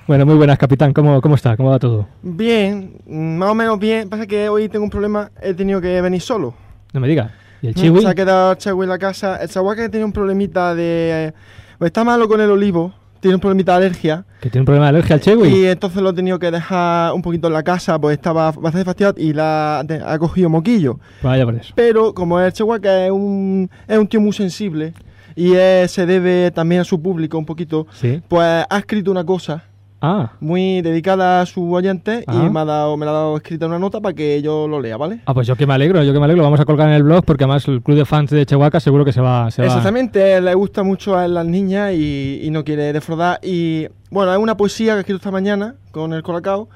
[0.10, 1.56] Bueno, muy buenas, Capitán, ¿cómo, cómo está?
[1.56, 2.08] ¿Cómo va todo?
[2.24, 4.10] Bien, mm, más o menos bien.
[4.10, 6.56] Pasa que hoy tengo un problema, he tenido que venir solo.
[6.93, 7.30] No me diga.
[7.62, 8.02] ¿Y el chihui?
[8.02, 9.36] Se ha quedado el chihui en la casa.
[9.36, 11.32] El chihuahua que tiene un problemita de...
[11.78, 14.26] pues está malo con el olivo, tiene un problemita de alergia.
[14.41, 15.48] Que tiene un problema de alergia al chihui.
[15.48, 18.86] Y entonces lo he tenido que dejar un poquito en la casa, pues estaba bastante
[18.86, 21.00] fastidiado y la, ha cogido moquillo.
[21.22, 21.72] Vaya por eso.
[21.76, 24.91] Pero como el chihuahua que es un, es un tío muy sensible
[25.36, 28.24] y es- se debe también a su público un poquito, Sí.
[28.28, 29.65] pues ha escrito una cosa
[30.02, 30.32] Ah.
[30.40, 32.44] muy dedicada a su oyente Ah.
[32.46, 34.80] y me ha dado, me la ha dado escrita una nota para que yo lo
[34.80, 35.20] lea, ¿vale?
[35.26, 36.44] Ah, pues yo que me alegro, yo que me alegro.
[36.44, 39.04] Vamos a colgar en el blog porque además el club de fans de Chihuahua seguro
[39.04, 39.52] que se va...
[39.52, 43.40] Se va- Exactamente, le gusta mucho a las niñas y, y no quiere defraudar.
[43.44, 46.70] Y bueno, es una poesía que he escrito esta mañana con el Colacao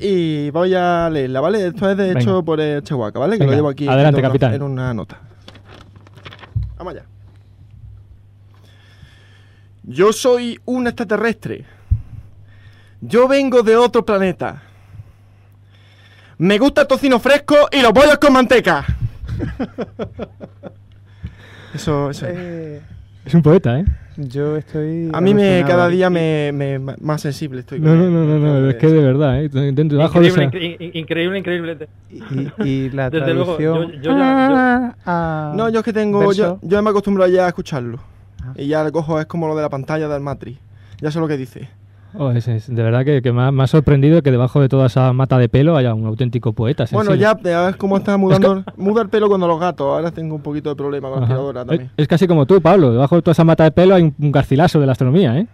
[0.00, 1.68] y voy a leerla, ¿vale?
[1.68, 2.20] Esto es de Venga.
[2.20, 3.38] hecho por el Chihuahua, ¿vale?
[3.38, 4.54] Que lo llevo aquí adelante, capitán.
[4.54, 5.20] en una nota.
[6.78, 7.04] Vamos allá.
[9.84, 11.64] Yo soy un extraterrestre.
[13.00, 14.62] Yo vengo de otro planeta.
[16.38, 18.84] Me gusta el tocino fresco y los bollos con manteca.
[21.74, 22.26] Eso, eso.
[23.24, 23.84] Es un poeta, ¿eh?
[24.16, 25.10] Yo estoy.
[25.12, 27.80] A mí me, cada día me, me- más sensible estoy.
[27.80, 29.50] No, no, no, no, no, es que de verdad, ¿eh?
[29.50, 30.82] Dentro, debajo de Increíble, esa...
[30.84, 31.88] incre- increíble, increíble.
[32.10, 34.02] Y, y la Desde luego, yo, traducción.
[34.02, 36.20] yo ya- Ah, No, yo es que tengo.
[36.22, 36.58] Yo, verso.
[36.62, 37.98] yo me acostumbro ya a escucharlo.
[38.54, 40.58] Y ya le cojo, es como lo de la pantalla del Matrix.
[41.02, 41.68] Ya sé lo que dice.
[42.18, 44.68] Oh, es, es- de verdad que, que me, ha, me ha sorprendido que debajo de
[44.68, 46.84] toda esa mata de pelo haya un auténtico poeta.
[46.90, 47.50] Bueno, sensible.
[47.50, 48.64] ya, ves cómo está mudando.
[48.76, 49.86] Muda el pelo cuando los gatos.
[49.86, 51.90] Ahora tengo un poquito de problema con la aspiradora Es, también.
[51.96, 52.92] es casi como tú, Pablo.
[52.92, 55.46] Debajo de toda esa mata de pelo hay un, un garcilaso de la astronomía, ¿eh?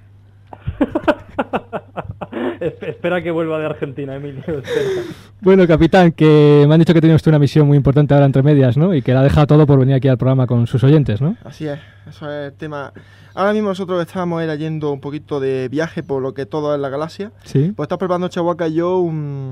[2.63, 4.41] Espe- Espera que vuelva de Argentina, Emilio.
[4.47, 5.03] espera.
[5.41, 8.43] Bueno, capitán, que me han dicho que tiene usted una misión muy importante ahora entre
[8.43, 8.95] medias, ¿no?
[8.95, 11.37] Y que la ha dejado todo por venir aquí al programa con sus oyentes, ¿no?
[11.45, 12.93] Así es, eso es el tema.
[13.35, 16.81] Ahora mismo nosotros estábamos era yendo un poquito de viaje por lo que todo es
[16.81, 17.33] la galaxia.
[17.45, 17.73] Sí.
[17.75, 19.51] Pues está preparando Chihuahua y yo un-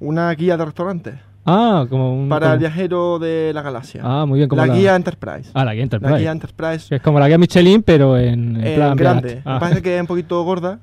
[0.00, 1.14] una guía de restaurantes.
[1.46, 2.28] Ah, como un...
[2.30, 4.00] Para como- el viajero de la galaxia.
[4.02, 5.50] Ah, muy bien, como la, la- guía Enterprise.
[5.52, 6.12] Ah, la guía Enterprise.
[6.12, 6.86] La guía Enterprise.
[6.88, 8.96] Que es como la guía Michelin, pero en, en plan...
[8.96, 9.34] grande.
[9.36, 9.58] Me Ah.
[9.60, 10.78] parece que es un poquito gorda.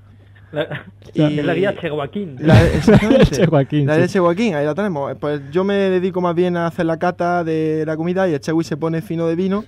[1.14, 2.36] La, Y- Es la guía Che Joaquín.
[2.40, 3.26] La, exactamente.
[3.26, 4.02] Che Joaquín, La sí.
[4.02, 5.16] de Che Joaquín, ahí la tenemos.
[5.20, 8.40] Pues yo me dedico más bien a hacer la cata de la comida y el
[8.40, 9.66] Chewi se pone fino de vino.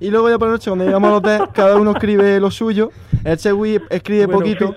[0.00, 2.90] Y luego ya por la noche, cuando llegamos al hotel, cada uno escribe lo suyo.
[3.24, 4.74] El Chewi escribe Bueno, poquito.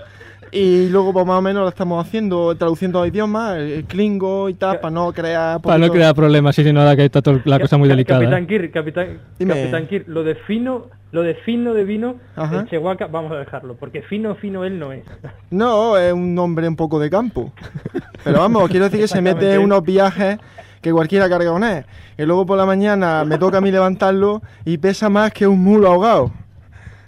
[0.51, 4.53] Y luego, pues más o menos lo estamos haciendo, traduciendo a idiomas, el, klingo y
[4.53, 5.59] tal, para no crear.
[5.61, 8.19] Para no crear problemas, sí, sí, nada, que está todo- la cosa muy Ca- delicada.
[8.21, 8.47] Capitán ¿eh?
[8.47, 9.53] Kir, Capitán, Dime.
[9.55, 12.59] Capitán Kir, lo de fino, lo de fino de vino, Ajá.
[12.59, 15.03] el Chihuahua, vamos a dejarlo, porque fino, fino él no es.
[15.49, 17.51] No, es un hombre un poco de campo.
[18.23, 20.37] Pero vamos, quiero decir que se mete unos viajes
[20.81, 21.85] que cualquiera carga con él.
[22.17, 25.63] Y luego por la mañana me toca a mí levantarlo y pesa más que un
[25.63, 26.31] mulo ahogado.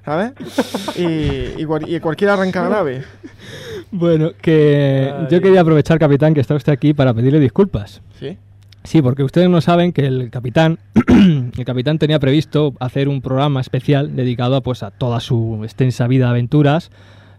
[0.06, 0.32] ¿Sabes?
[0.96, 3.04] Y, y, cual- y cualquiera arranca grave.
[3.92, 8.02] Bueno, que yo quería aprovechar, capitán, que está usted aquí para pedirle disculpas.
[8.20, 8.38] ¿Sí?
[8.88, 10.80] Sí, porque ustedes no saben que el capitán,
[11.58, 16.08] el capitán tenía previsto hacer un programa especial dedicado a, pues, a toda su extensa
[16.08, 16.90] vida de aventuras,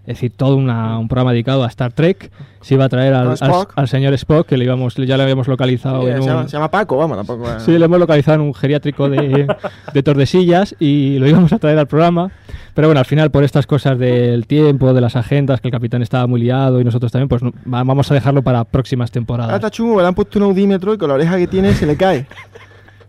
[0.09, 2.31] es decir, todo una- un programa dedicado a Star Trek.
[2.61, 5.47] Se iba a traer al, al- al señor Spock, que le íbamos, ya le habíamos
[5.47, 6.27] localizado Sí, en se, un...
[6.27, 7.49] llama, se llama Paco, vamos, tampoco.
[7.53, 9.47] es- Sí, lo hemos localizado en un geriátrico de,
[9.94, 12.31] de Tordesillas y lo íbamos a traer al programa.
[12.75, 16.01] Pero bueno, al final, por estas cosas del tiempo, de las agendas, que el capitán
[16.03, 19.55] estaba muy liado y nosotros también, pues vamos a dejarlo para próximas Ahora temporadas.
[19.57, 21.97] está chungo, le han puesto un audímetro y con la oreja que tiene se le
[21.97, 22.27] cae.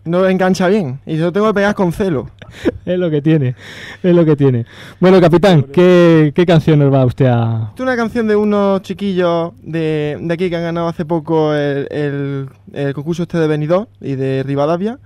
[0.04, 1.00] No engancha bien.
[1.06, 2.28] Y lo tengo que pegar con celo.
[2.84, 3.54] Es lo que tiene,
[4.02, 4.66] es lo que tiene.
[4.98, 7.66] Bueno, capitán, ¿qué, qué canción nos va usted a...?
[7.68, 11.54] Esto es una canción de unos chiquillos de, de aquí que han ganado hace poco
[11.54, 14.98] el, el- el concurso este de Benidorm y de Rivadavia.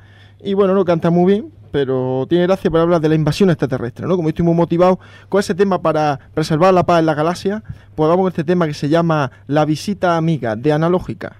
[0.42, 4.06] Y bueno, lo canta muy bien, pero tiene gracia para hablar de la invasión extraterrestre,
[4.06, 4.16] ¿no?
[4.16, 7.62] Como yo estoy muy motivado con ese tema para preservar la paz en la galaxia,
[7.94, 11.36] pues vamos con este tema que se llama La visita amiga, de Analógica.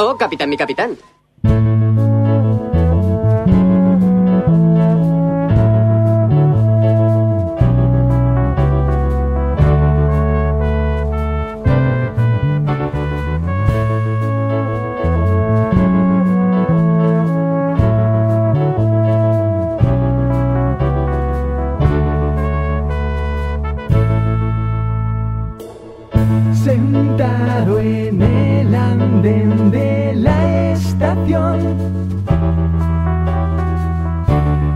[0.00, 0.96] Oh, capitán, mi capitán.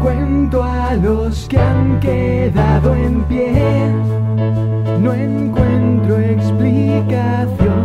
[0.00, 3.92] Cuento a los que han quedado en pie.
[5.00, 7.77] No encuentro explicación.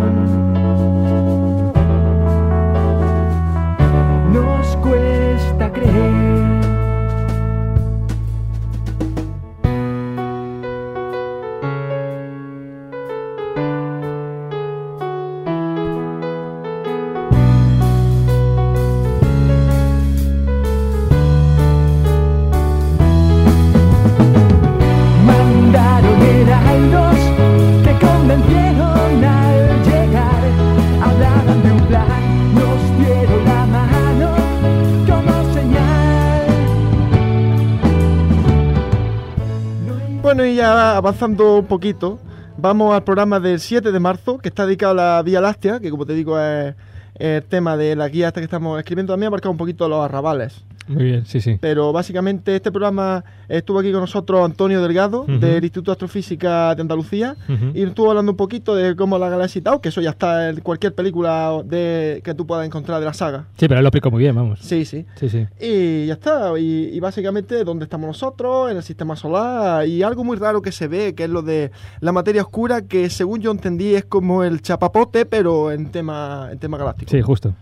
[41.04, 42.18] Avanzando un poquito,
[42.58, 45.89] vamos al programa del 7 de marzo, que está dedicado a la Vía Láctea, que
[45.89, 46.76] como te digo es
[47.16, 49.12] el tema de la guía esta que estamos escribiendo.
[49.12, 50.63] También ha marcado un poquito los arrabales.
[50.88, 51.58] Muy bien, sí, sí.
[51.62, 56.82] Pero básicamente este programa estuvo aquí con nosotros Antonio Delgado del Instituto de Astrofísica de
[56.82, 57.72] Andalucía Ujú.
[57.74, 60.50] y estuvo hablando un poquito de cómo la galaxia y tal, que eso ya está
[60.50, 63.46] en cualquier película de que tú puedas encontrar de la saga.
[63.58, 64.60] Sí, pero él lo explicó muy bien, vamos.
[64.62, 65.06] Sí, sí.
[65.15, 65.46] Sí, sí.
[65.60, 70.24] Y ya está, y, y básicamente dónde estamos nosotros, en el sistema solar, y algo
[70.24, 73.52] muy raro que se ve, que es lo de la materia oscura, que según yo
[73.52, 77.12] entendí es como el chapapote, pero en tema, en tema galáctico.
[77.12, 77.54] Sí, justo.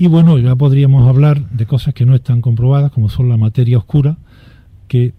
[0.00, 3.78] Y bueno, ya podríamos hablar de cosas que no están comprobadas, como son la materia
[3.78, 4.16] oscura,
[4.86, 5.12] que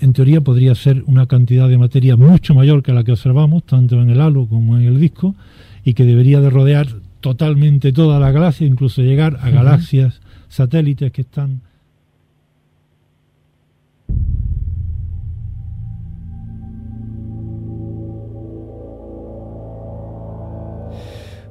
[0.00, 4.02] en teoría podría ser una cantidad de materia mucho mayor que la que observamos, tanto
[4.02, 5.34] en el halo como en el disco,
[5.82, 6.88] y que debería de rodear
[7.20, 11.62] totalmente toda la galaxia, incluso llegar a galaxias satélites que están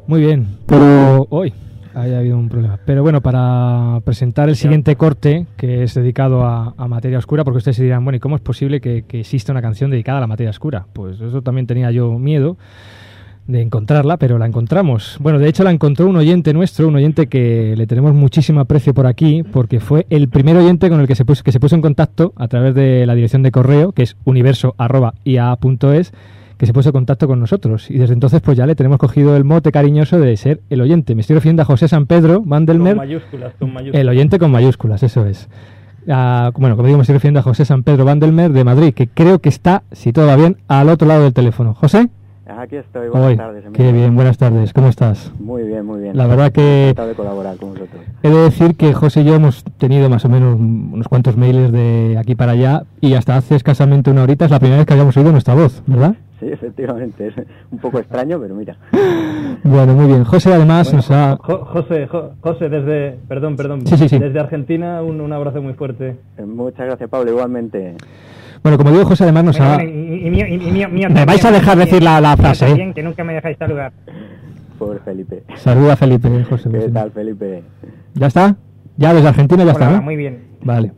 [0.07, 1.53] Muy bien, pero hoy
[1.93, 2.79] ha habido un problema.
[2.85, 7.57] Pero bueno, para presentar el siguiente corte, que es dedicado a, a materia oscura, porque
[7.57, 10.21] ustedes se dirán, bueno, ¿y cómo es posible que, que exista una canción dedicada a
[10.21, 10.85] la materia oscura?
[10.93, 12.57] Pues eso también tenía yo miedo
[13.47, 15.17] de encontrarla, pero la encontramos.
[15.19, 18.93] Bueno, de hecho la encontró un oyente nuestro, un oyente que le tenemos muchísimo aprecio
[18.93, 21.75] por aquí, porque fue el primer oyente con el que se puso, que se puso
[21.75, 26.13] en contacto a través de la dirección de correo, que es universo.ia.es,
[26.61, 27.89] que se puso en contacto con nosotros.
[27.89, 31.15] Y desde entonces pues ya le tenemos cogido el mote cariñoso de ser el oyente.
[31.15, 32.95] Me estoy refiriendo a José San Pedro Vandelmer.
[32.97, 33.99] Con mayúsculas, con mayúsculas.
[33.99, 35.49] El oyente con mayúsculas, eso es.
[36.07, 39.07] Ah, bueno, como digo, me estoy refiriendo a José San Pedro Vandelmer de Madrid, que
[39.07, 41.73] creo que está, si todo va bien, al otro lado del teléfono.
[41.73, 42.09] José.
[42.59, 43.63] Aquí estoy, buenas Hoy, tardes.
[43.73, 45.31] Qué bien, buenas tardes, ¿cómo estás?
[45.39, 46.15] Muy bien, muy bien.
[46.15, 48.01] La verdad que- Encantado de colaborar con vosotros.
[48.21, 51.71] He de decir que José y yo hemos tenido más o menos unos cuantos mails
[51.71, 54.93] de aquí para allá y hasta hace escasamente una horita es la primera vez que
[54.93, 56.15] habíamos oído nuestra voz, ¿verdad?
[56.41, 57.35] Sí, efectivamente, es
[57.71, 58.75] un poco extraño, pero mira.
[59.63, 60.23] Bueno, muy bien.
[60.23, 61.37] José además Bueno, nos ha...
[61.39, 64.17] Jo- José, Jo- José, desde, perdón, perdón, Sí, sí, sí.
[64.17, 66.17] desde Argentina un, un abrazo muy fuerte.
[66.37, 67.95] Eh, Muchas gracias, Pablo, igualmente.
[68.63, 69.83] Bueno, como digo, José además nos Bueno, ha...
[69.83, 69.87] y,
[70.25, 72.69] y mío, y, y mío, mío Me vais a dejar decir la- la frase, ¿eh?
[72.69, 73.91] también, que nunca me dejáis saludar.
[74.79, 75.43] Pobre Felipe.
[75.57, 76.69] Saluda a Felipe, José.
[76.71, 76.91] ¿Qué José.
[76.91, 77.63] tal, Felipe?
[78.15, 78.55] ¿Ya está?
[78.97, 80.01] Ya desde Argentina ya Hola, está, ¿no?
[80.01, 80.43] muy bien.
[80.63, 80.91] Vale.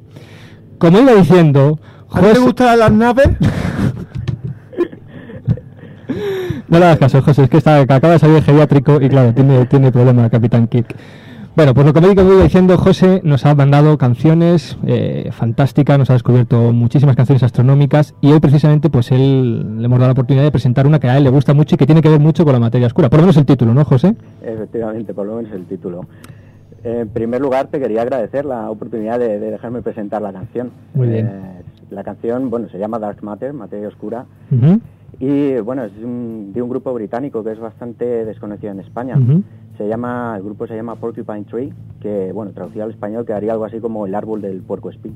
[0.78, 1.80] Como iba diciendo,
[2.12, 2.40] ¿A ti te José...
[2.40, 3.28] gustan las naves?
[6.74, 9.32] No le hagas caso, José, es que, está, acaba de salir el geriátrico y claro,
[9.32, 10.96] tiene, tiene problema el Capitán Kirk.
[11.56, 16.10] Bueno, pues lo que me iba diciendo, José nos ha mandado canciones eh, fantásticas, nos
[16.10, 20.46] ha descubierto muchísimas canciones astronómicas y hoy precisamente pues él le hemos dado la oportunidad
[20.46, 22.44] de presentar una que a él le gusta mucho y que tiene que ver mucho
[22.44, 23.08] con la materia oscura.
[23.08, 24.16] Por lo menos el título, ¿no, José?
[24.42, 26.08] Efectivamente, por lo menos el título.
[26.84, 30.72] En primer lugar, te quería agradecer la oportunidad de, de dejarme presentar la canción.
[30.96, 31.28] Muy bien.
[31.28, 34.26] Eh, la canción, bueno, se llama Dark Matter, Materia Oscura.
[35.26, 39.16] Y bueno, es un- de un grupo británico que es bastante desconocido en España.
[39.78, 43.66] Se llama, el grupo se llama Porcupine Tree, que bueno, traducido al español quedaría algo
[43.66, 45.16] así como el árbol del puerco espín.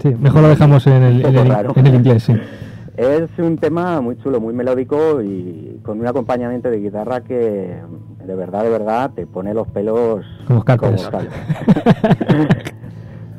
[0.00, 1.72] Sí, mejor lo dejamos en el, en el- raro.
[1.76, 2.32] en el inglés, sí.
[2.96, 7.76] Es un tema muy chulo, muy melódico y con un acompañamiento de guitarra que
[8.24, 11.10] de verdad, de verdad te pone los pelos Como escarpias.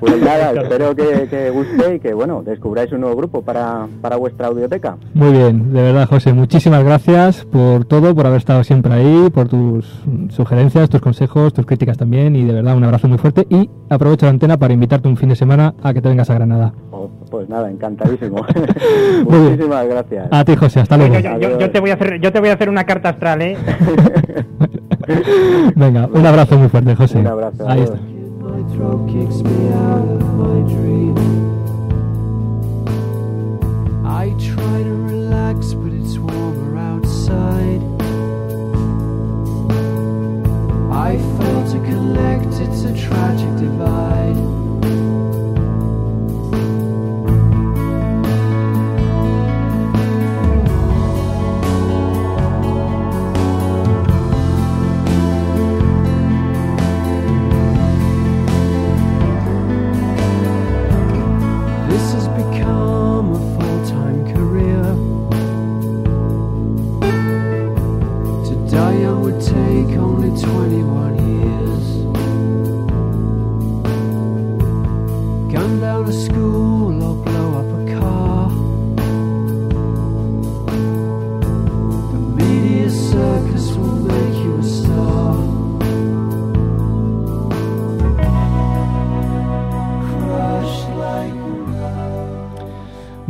[0.06, 4.18] Pues nada, espero que, que guste y que bueno, descubráis un nuevo grupo para, para
[4.18, 4.98] vuestra audioteca.
[5.14, 9.48] Muy bien, de verdad, José, muchísimas gracias por todo, por haber estado siempre ahí, por
[9.48, 9.86] tus
[10.30, 14.26] sugerencias, tus consejos, tus críticas también y de verdad un abrazo muy fuerte y aprovecho
[14.26, 16.74] la antena para invitarte un fin de semana a que te vengas a Granada.
[16.92, 18.38] Oh, pues nada, encantadísimo.
[19.28, 19.52] Muy bien.
[19.52, 20.28] Muchísimas gracias.
[20.32, 21.16] A ti, José, hasta luego.
[21.16, 23.10] Yo, yo- yo- yo te voy a hacer, yo te voy a hacer una carta
[23.10, 23.58] astral, ¿eh?
[25.76, 27.20] Venga, un abrazo muy fuerte, José.
[27.20, 27.90] Un abrazo, Ahí adiós.
[27.96, 28.15] está.
[28.56, 31.18] My throat kicks me out of my dream.
[34.08, 37.82] I try to relax, but it's warmer outside.
[40.90, 43.60] I fail to collect, it's a tragic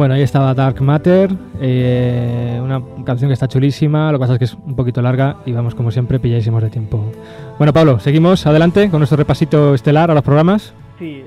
[0.05, 4.37] Bueno, ahí estaba Dark Matter, eh, una canción que está chulísima, lo que pasa es
[4.37, 7.11] que es un poquito larga y vamos como siempre pilladísimos de tiempo.
[7.57, 10.75] Bueno, Pablo, seguimos adelante con nuestro repasito estelar a los programas.
[10.99, 11.23] Sí.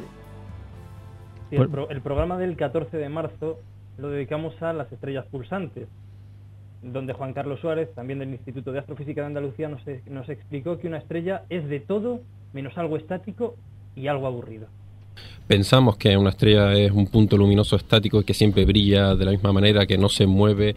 [1.51, 3.59] Sí, el, pro- el programa del 14 de marzo
[3.97, 5.89] lo dedicamos a las estrellas pulsantes,
[6.81, 10.87] donde Juan Carlos Suárez, también del Instituto de Astrofísica de Andalucía, nos, nos explicó que
[10.87, 12.21] una estrella es de todo
[12.53, 13.57] menos algo estático
[13.97, 14.69] y algo aburrido.
[15.47, 19.53] Pensamos que una estrella es un punto luminoso estático que siempre brilla de la misma
[19.53, 20.75] manera, que no se mueve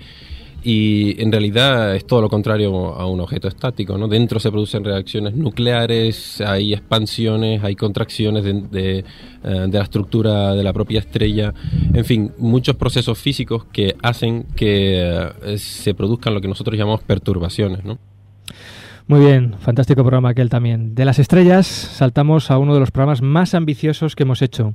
[0.63, 3.97] y en realidad es todo lo contrario a un objeto estático.
[3.97, 4.07] ¿no?
[4.07, 10.63] Dentro se producen reacciones nucleares, hay expansiones, hay contracciones de, de, eh, la estructura de
[10.63, 11.53] la propia estrella,
[11.93, 17.01] en fin, muchos procesos físicos que hacen que eh, se produzcan lo que nosotros llamamos
[17.01, 17.83] perturbaciones.
[17.83, 17.97] ¿no?
[19.07, 20.93] Muy bien, fantástico programa aquel también.
[20.95, 24.73] De las estrellas saltamos a uno de los programas más ambiciosos que hemos hecho.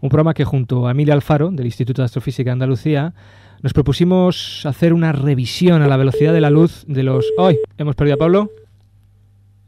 [0.00, 3.14] Un programa que junto a Emilia Alfaro, del Instituto de Astrofísica de Andalucía,
[3.62, 7.26] nos propusimos hacer una revisión a la velocidad de la luz de los...
[7.38, 7.56] ¡Ay!
[7.78, 8.50] ¿Hemos perdido a Pablo?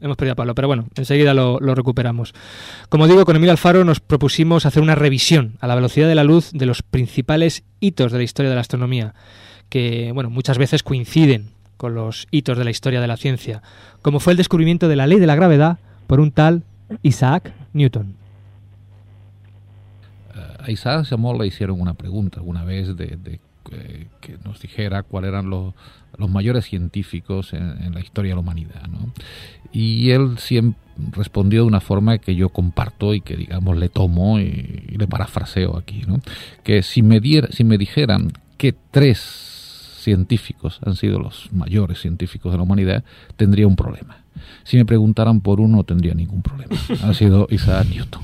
[0.01, 2.33] Hemos perdido a Pablo, pero bueno, enseguida lo, lo recuperamos.
[2.89, 6.23] Como digo, con Emilio Alfaro nos propusimos hacer una revisión a la velocidad de la
[6.23, 9.13] luz de los principales hitos de la historia de la astronomía,
[9.69, 11.49] que, bueno, muchas veces coinciden
[11.81, 13.63] con los hitos de la historia de la ciencia,
[14.03, 16.61] como fue el descubrimiento de la ley de la gravedad por un tal
[17.01, 18.13] Isaac Newton.
[20.59, 23.39] a Isaac Asimov le hicieron una pregunta alguna vez de,
[23.71, 25.73] eh, que nos dijera cuáles eran los,
[26.19, 28.87] los mayores científicos en, en, la historia de la humanidad.
[28.87, 29.11] ¿no?
[29.71, 30.79] Y él siempre
[31.13, 35.07] respondió de una forma que yo comparto y que digamos le tomo y, y le
[35.07, 36.03] parafraseo aquí.
[36.05, 36.19] ¿no?
[36.63, 39.50] Que si me, diera, si me dijeran que tres
[40.01, 43.03] científicos han sido los mayores científicos de la humanidad,
[43.35, 44.17] tendría un problema.
[44.63, 46.75] Si me preguntaran por uno, no tendría ningún problema.
[47.03, 48.21] Ha sido Isaac Newton.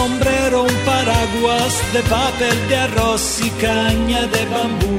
[0.00, 4.96] Sombrero, un paraguas de papel de arroz y caña de bambú.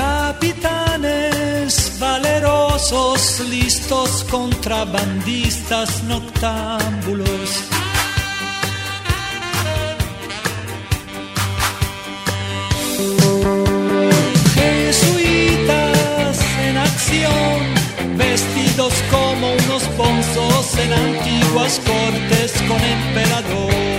[0.00, 3.22] Capitanes valerosos,
[3.54, 7.39] listos contrabandistas noctámbulos.
[20.78, 23.89] En antiguas cortes con emperadores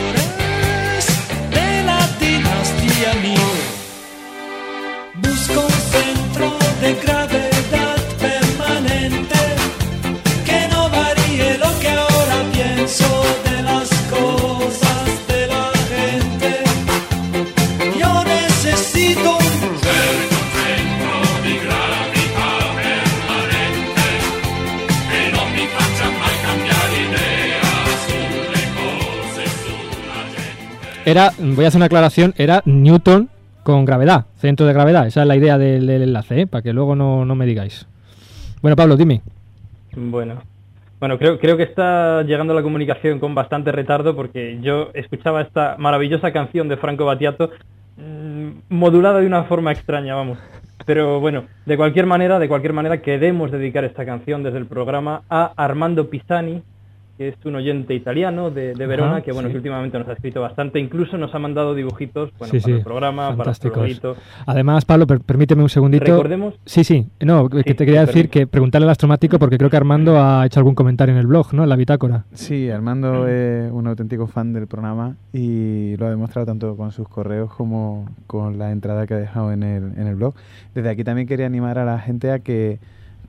[31.12, 33.28] Era, voy a hacer una aclaración, era Newton
[33.64, 35.07] con gravedad, centro de gravedad.
[35.07, 36.47] Esa es la idea del, enlace, ¿eh?
[36.47, 37.86] para que luego no, no me digáis.
[38.62, 39.22] Bueno, Pablo, dime.
[39.93, 40.41] Bueno,
[41.01, 45.76] bueno creo, creo que está llegando la comunicación con bastante retardo porque yo escuchaba esta
[45.78, 47.49] maravillosa canción de Franco Battiato
[47.97, 50.38] mm, modulada de una forma extraña, vamos.
[50.86, 55.24] Pero bueno, de cualquier manera, de cualquier manera queremos dedicar esta canción desde el programa
[55.30, 56.64] a Armando Pisani,
[57.22, 59.51] que es un oyente italiano de, de Verona, Ajá, que bueno, sí.
[59.51, 62.72] que últimamente nos ha escrito bastante, incluso nos ha mandado dibujitos, bueno, sí, para sí,
[62.72, 64.17] el programa, para el fantásticos.
[64.47, 66.05] Además, Pablo, per- permíteme un segundito.
[66.05, 69.69] Recordemos- Sí, sí, no, que te quería sí, decir que preguntarle al astromático porque creo
[69.69, 71.61] que Armando ha hecho algún comentario en el blog, ¿no?
[71.61, 72.26] En la bitácora.
[72.34, 77.07] Sí, Armando es un auténtico fan del programa y lo ha demostrado tanto con sus
[77.07, 80.34] correos como con la entrada que ha dejado en el, en el blog.
[80.74, 82.80] Desde aquí también quería animar a la gente a que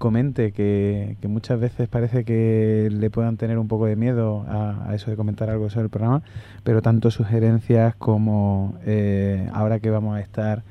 [0.02, 4.88] comente, que, que muchas veces parece que le puedan tener un poco de miedo a,
[4.90, 6.22] a eso de comentar algo sobre el programa,
[6.64, 10.64] pero tanto sugerencias como eh, ahora que vamos a estar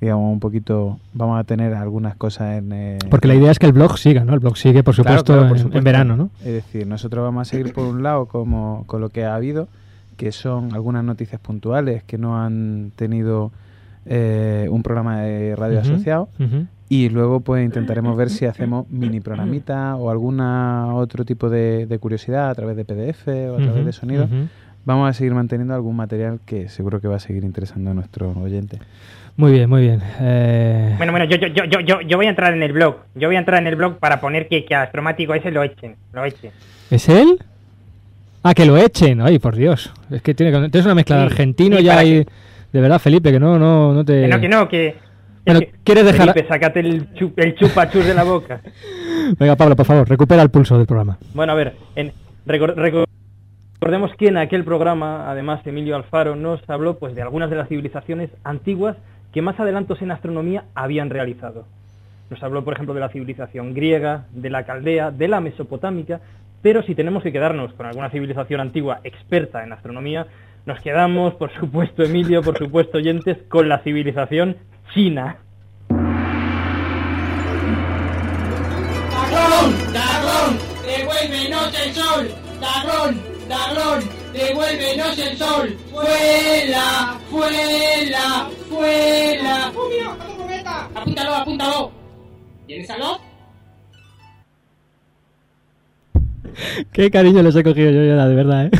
[0.00, 3.66] digamos un poquito vamos a tener algunas cosas en eh, Porque la idea es que
[3.66, 4.34] el blog siga, ¿no?
[4.34, 6.30] El blog sigue, por supuesto, claro, por en- en, verano, ¿no?
[6.40, 9.66] Es decir, nosotros vamos a seguir por un lado como con lo que ha habido,
[10.16, 13.50] que son algunas noticias puntuales que no han tenido
[14.06, 16.28] eh, un programa de radio asociado.
[16.88, 21.98] Y luego pues intentaremos ver si hacemos mini programita o alguna otro tipo de, de
[21.98, 24.28] curiosidad a través de PDF o a través de sonido
[24.84, 28.36] vamos a seguir manteniendo algún material que seguro que va a seguir interesando a nuestros
[28.36, 28.78] oyentes.
[29.36, 30.00] Muy bien, muy bien.
[30.20, 32.98] Eh, Bueno, bueno, yo, yo, yo, yo, yo, voy a entrar en el blog.
[33.16, 35.62] Yo voy a entrar en el blog para poner que, que a Astromático ese lo
[35.64, 35.96] echen.
[36.12, 36.52] Lo echen.
[36.90, 37.36] ¿Es él?
[38.44, 39.20] Ah, que lo echen.
[39.20, 39.92] Ay, por Dios.
[40.10, 42.24] Es que tiene que- tienes una mezcla de argentino sí, ya ahí.
[42.76, 44.20] De verdad, Felipe, que no, no, no te.
[44.20, 44.96] Que no, que no, que...
[45.46, 48.60] Bueno, que- ¿quieres dejar- Felipe, sácate el, chu- el chupachus de la boca.
[49.38, 51.16] Venga, Pablo, por favor, recupera el pulso del programa.
[51.32, 52.12] Bueno, a ver, en-
[52.46, 53.06] recor- recor-
[53.80, 57.68] recordemos que en aquel programa, además, Emilio Alfaro nos habló pues de algunas de las
[57.68, 58.96] civilizaciones antiguas
[59.32, 61.64] que más adelantos en astronomía habían realizado.
[62.28, 66.20] Nos habló, por ejemplo, de la civilización griega, de la caldea, de la mesopotámica,
[66.60, 70.26] pero si tenemos que quedarnos con alguna civilización antigua experta en astronomía,
[70.66, 74.56] nos quedamos, por supuesto, Emilio, por supuesto, oyentes, con la civilización
[74.92, 75.38] china.
[79.30, 79.72] ¡Dagrón!
[79.92, 80.58] ¡Dagrón!
[80.84, 82.28] ¡Devuélvenos el sol!
[82.60, 83.20] ¡Dagrón!
[83.48, 84.00] ¡Dagrón!
[84.32, 85.76] ¡Devuélvenos el sol!
[85.94, 86.02] ¡Oh,
[89.86, 90.12] mira!
[90.14, 90.88] ¡Otro cometa!
[90.96, 91.92] ¡Apúntalo, apúntalo!
[92.66, 93.20] ¿Tienes algo?
[96.92, 98.70] Qué cariño les he cogido yo ya, de verdad, ¿eh?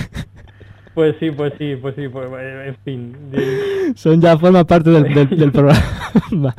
[0.96, 3.16] Pues sí, pues sí, pues sí, pues, eh, en fin.
[3.96, 5.84] Son ya, forma parte del, del- del programa.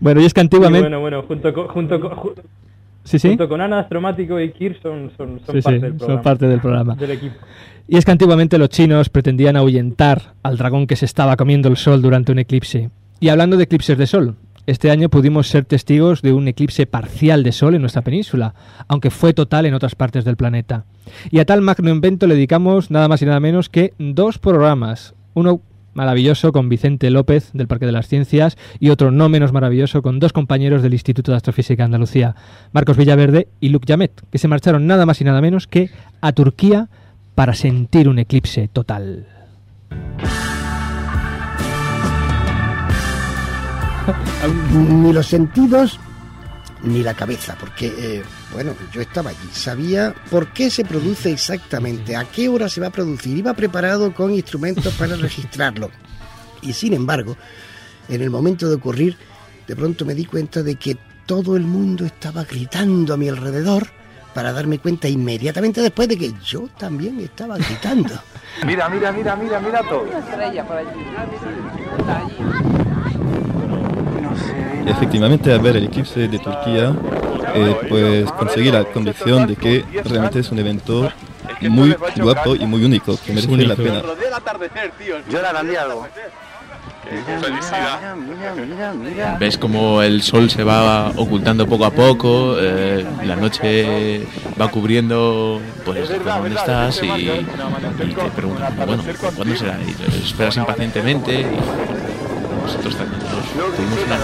[0.00, 0.82] bueno, y es que antiguamente.
[0.82, 2.34] Bueno, bueno, junto con, junto con, ju-
[3.02, 3.28] Sí, sí.
[3.28, 6.22] junto con Ana Astromático y Kir son, son, son Sí, parte del son programa.
[6.22, 6.94] parte del programa.
[6.94, 7.34] Del equipo.
[7.88, 11.76] Y es que antiguamente los chinos pretendían ahuyentar al dragón que se estaba comiendo el
[11.76, 12.90] sol durante un eclipse.
[13.18, 14.36] Y hablando de eclipses de sol,
[14.66, 18.54] este año pudimos ser testigos de un eclipse parcial de sol en nuestra península,
[18.88, 20.84] aunque fue total en otras partes del planeta.
[21.30, 25.14] Y a tal magno invento le dedicamos nada más y nada menos que dos programas.
[25.34, 25.60] Uno
[25.94, 30.18] maravilloso con Vicente López del Parque de las Ciencias y otro no menos maravilloso con
[30.18, 32.36] dos compañeros del Instituto de Astrofísica de Andalucía,
[32.72, 35.90] Marcos Villaverde y Luc Yamet, que se marcharon nada más y nada menos que
[36.20, 36.88] a Turquía
[37.34, 39.26] para sentir un eclipse total.
[44.72, 45.98] ni los sentidos
[46.82, 52.16] ni la cabeza, porque, eh, bueno, yo estaba allí, sabía por qué se produce exactamente,
[52.16, 55.90] a qué hora se va a producir, iba preparado con instrumentos para registrarlo.
[56.62, 57.36] Y sin embargo,
[58.08, 59.16] en el momento de ocurrir,
[59.66, 60.96] de pronto me di cuenta de que
[61.26, 63.88] todo el mundo estaba gritando a mi alrededor
[64.32, 68.14] para darme cuenta inmediatamente después de que yo también estaba gritando.
[68.66, 70.06] Mira, mira, mira, mira, mira todo.
[74.86, 76.94] Efectivamente, al ver el eclipse de Turquía,
[77.54, 81.10] eh, pues conseguí la convicción de que realmente es un evento
[81.62, 84.02] muy guapo y muy único, que merece la pena.
[85.80, 86.06] Algo.
[89.38, 94.26] Ves como el sol se va ocultando poco a poco, eh, la noche
[94.60, 97.46] va cubriendo pues dónde estás y, y
[98.14, 99.04] te preguntas, bueno,
[99.36, 99.78] ¿cuándo será?
[99.80, 101.46] Y esperas impacientemente y
[102.66, 104.16] nosotros también nos tuvimos una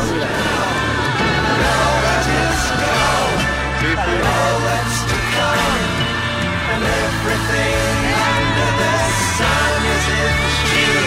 [7.23, 7.97] Everything
[8.35, 8.95] under the
[9.39, 10.35] sun is in
[10.67, 11.07] view,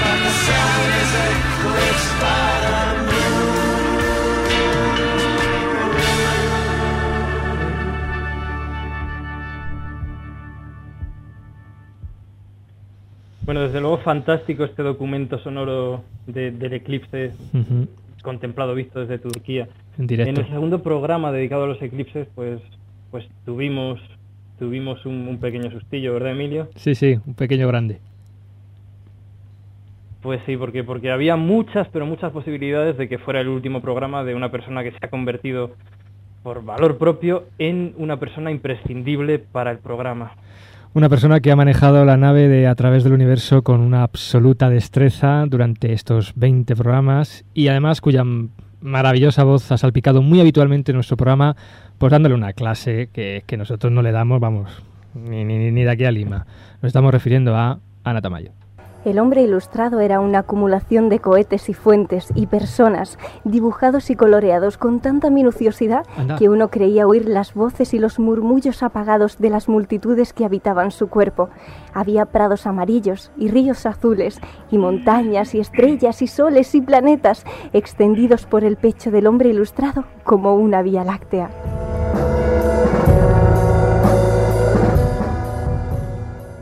[0.00, 1.30] but the sun is a
[1.62, 2.43] quick spot.
[13.44, 17.32] Bueno, desde luego fantástico este documento sonoro de- del eclipse
[18.22, 19.68] contemplado, visto desde Turquía.
[19.98, 20.40] En directo.
[20.40, 22.60] el segundo programa dedicado a los eclipses, pues,
[23.10, 24.00] pues tuvimos,
[24.58, 26.68] tuvimos un, un pequeño sustillo, ¿verdad, Emilio?
[26.76, 27.98] Sí, sí, un pequeño grande.
[30.22, 34.24] Pues sí, porque, porque había muchas, pero muchas posibilidades de que fuera el último programa
[34.24, 35.72] de una persona que se ha convertido
[36.42, 40.32] por valor propio en una persona imprescindible para el programa.
[40.94, 44.70] Una persona que ha manejado la nave de a través del universo con una absoluta
[44.70, 48.22] destreza durante estos 20 programas y además cuya
[48.80, 51.56] maravillosa voz ha salpicado muy habitualmente nuestro programa,
[51.98, 54.70] pues dándole una clase que, que nosotros no le damos, vamos,
[55.14, 56.46] ni, ni, ni de aquí a Lima.
[56.80, 58.52] Nos estamos refiriendo a Ana Tamayo.
[59.04, 64.78] El hombre ilustrado era una acumulación de cohetes y fuentes y personas dibujados y coloreados
[64.78, 66.36] con tanta minuciosidad Anda.
[66.36, 70.90] que uno creía oír las voces y los murmullos apagados de las multitudes que habitaban
[70.90, 71.50] su cuerpo.
[71.92, 74.40] Había prados amarillos y ríos azules
[74.70, 77.44] y montañas y estrellas y soles y planetas
[77.74, 81.50] extendidos por el pecho del hombre ilustrado como una vía láctea.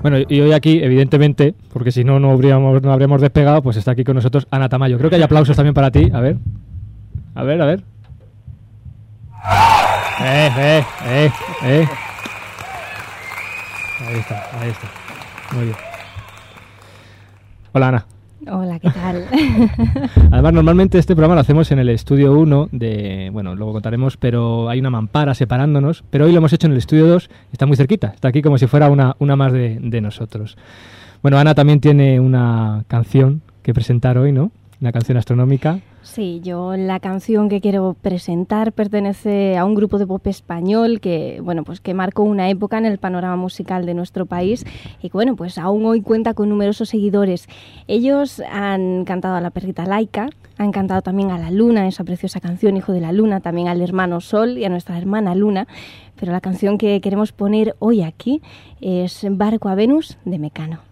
[0.03, 3.93] Bueno, y hoy aquí, evidentemente, porque si no, no habríamos, no habríamos despegado, pues está
[3.93, 4.99] aquí con nosotros Ana Tamayo.
[4.99, 6.11] Creo que hay aplausos también para ti.
[6.13, 6.39] A ver.
[7.37, 7.85] A ver, a ver.
[10.21, 11.31] Eh, eh, eh,
[11.65, 11.89] eh.
[14.07, 14.89] Ahí está, ahí está.
[15.53, 15.77] Muy bien.
[17.73, 18.12] Hola Ana.
[18.51, 19.25] Hola, ¿qué tal?
[20.33, 24.69] Además, normalmente este programa lo hacemos en el estudio 1 de, bueno, luego contaremos, pero
[24.69, 27.77] hay una mampara separándonos, pero hoy lo hemos hecho en el estudio 2, está muy
[27.77, 30.57] cerquita, está aquí como si fuera una, una más de, de nosotros.
[31.23, 34.51] Bueno, Ana también tiene una canción que presentar hoy, ¿no?
[34.81, 35.79] Una canción astronómica.
[36.03, 41.41] Sí, yo la canción que quiero presentar pertenece a un grupo de pop español que,
[41.43, 44.65] bueno, pues que marcó una época en el panorama musical de nuestro país
[45.01, 47.49] y que, bueno, pues aún hoy cuenta con numerosos seguidores.
[47.87, 50.29] Ellos han cantado a la perrita Laika,
[50.59, 53.81] han cantado también a la Luna, esa preciosa canción Hijo de la Luna, también al
[53.81, 55.69] hermano Sol y a nuestra hermana Luna,
[56.19, 58.43] pero la canción que queremos poner hoy aquí
[58.81, 60.92] es Barco a Venus de Mecano.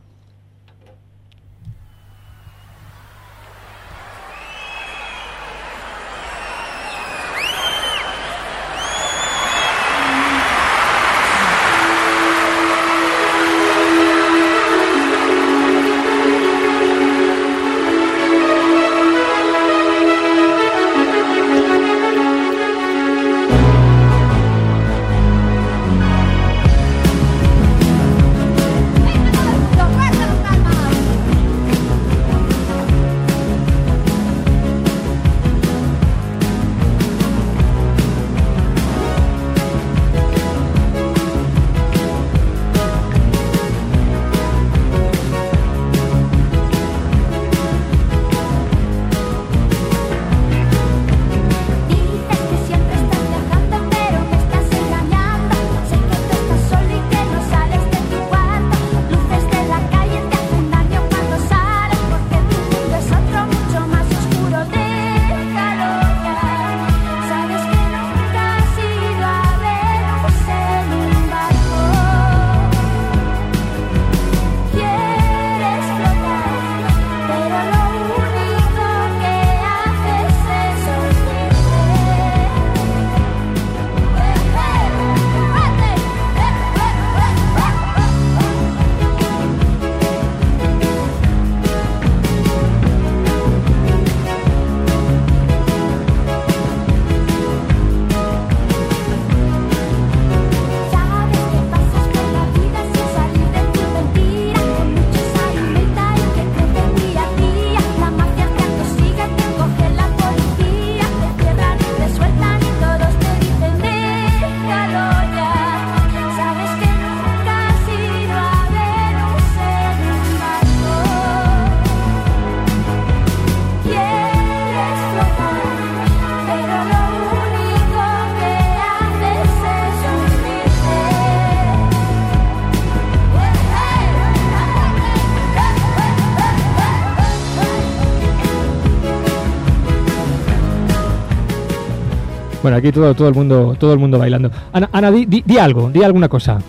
[142.71, 144.49] Bueno, aquí todo, todo el mundo, todo el mundo bailando.
[144.73, 146.61] Ana, Ana di, di- di algo, di alguna cosa.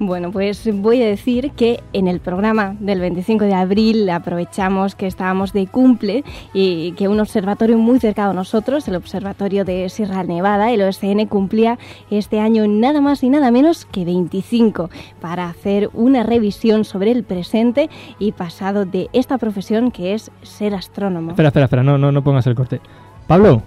[0.00, 5.06] Bueno, pues voy a decir que en el programa del 25 de abril aprovechamos que
[5.08, 6.22] estábamos de cumple
[6.52, 11.26] y que un observatorio muy cercano a nosotros, el Observatorio de Sierra Nevada, el OSN,
[11.26, 11.78] cumplía
[12.10, 14.88] este año nada más y nada menos que 25
[15.20, 20.74] para hacer una revisión sobre el presente y pasado de esta profesión que es ser
[20.74, 21.30] astrónomo.
[21.30, 22.80] Espera, espera, espera, no, no, no pongas el corte.
[23.26, 23.62] Pablo,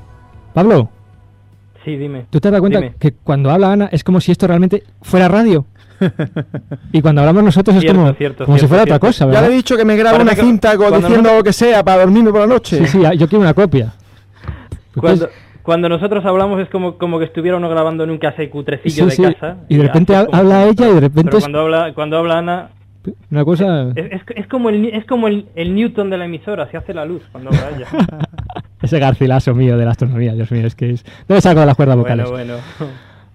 [0.53, 0.87] Pablo,
[1.85, 2.25] Sí, dime.
[2.29, 2.95] ¿tú te has dado cuenta Dime.
[2.99, 5.65] que cuando habla Ana es como si esto realmente fuera radio?
[6.91, 8.95] y cuando hablamos nosotros es Cierto, como, cierto, como si fuera cierto.
[8.97, 9.41] otra cosa, Ya ¿verdad?
[9.47, 12.01] le he dicho que me grabe una que cinta diciendo no- lo que sea para
[12.01, 12.77] dormirme por la noche.
[12.79, 13.93] Sí, sí, yo quiero una copia.
[14.95, 15.29] Cuando,
[15.63, 19.21] cuando nosotros hablamos es como, como que estuviera uno grabando en un casete cutrecillo Sí,
[19.23, 19.57] de sí, casa.
[19.69, 22.37] y de repente como- habla ella y de repente Pero es cuando habla, cuando habla
[22.39, 22.69] Ana,
[23.31, 23.89] una cosa...
[23.95, 26.93] es, es, es como, el, es como el, el Newton de la emisora, se hace
[26.93, 27.87] la luz cuando habla ella.
[28.81, 31.05] Ese garcilaso mío de la astronomía, Dios mío, es que es...
[31.27, 32.29] Debe ser algo de las cuerdas vocales.
[32.29, 32.93] bueno, bueno.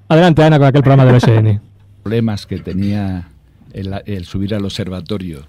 [0.09, 1.61] Adelante, Ana, con aquel programa del OSN.
[2.03, 3.29] problemas que tenía
[3.73, 5.47] el, el subir al observatorio.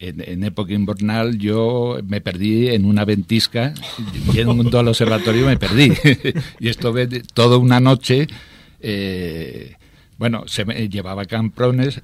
[0.00, 3.74] En, en época invernal yo me perdí en una ventisca,
[4.32, 5.92] yendo al observatorio me perdí.
[6.60, 8.28] y estuve de- toda una noche,
[8.80, 9.74] eh,
[10.16, 12.00] bueno, se me llevaba camprones,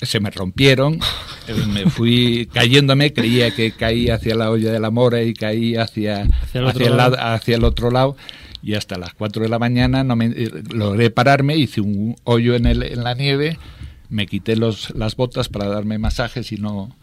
[0.00, 1.00] se me rompieron,
[1.46, 5.76] eh, me fui cayéndome, creía que caí hacia la olla de la mora y caí
[5.76, 7.16] hacia, Hacia el otro hacia el, lado.
[7.18, 8.16] hacia el otro lado
[8.62, 12.54] y hasta las 4 de la mañana no me, eh, logré pararme, hice un hoyo
[12.54, 13.58] en, el, en la nieve,
[14.08, 16.94] me quité los, las botas para darme masajes y no...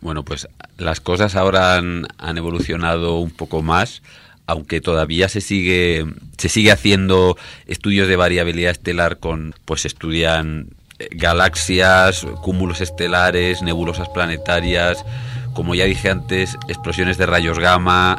[0.00, 4.02] Bueno, pues las cosas ahora han, han evolucionado un poco más,
[4.46, 6.06] aunque todavía se sigue
[6.38, 10.68] se sigue haciendo estudios de variabilidad estelar con pues estudian
[11.10, 15.04] galaxias, cúmulos estelares, nebulosas planetarias,
[15.52, 18.18] como ya dije antes, explosiones de rayos gamma,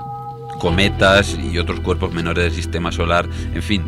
[0.60, 3.84] cometas y otros cuerpos menores del sistema solar, en fin,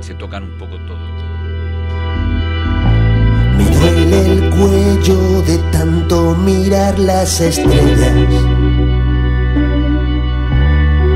[0.00, 1.00] se tocan un poco todos.
[3.56, 8.12] Me duele el cuello de tanto mirar las estrellas.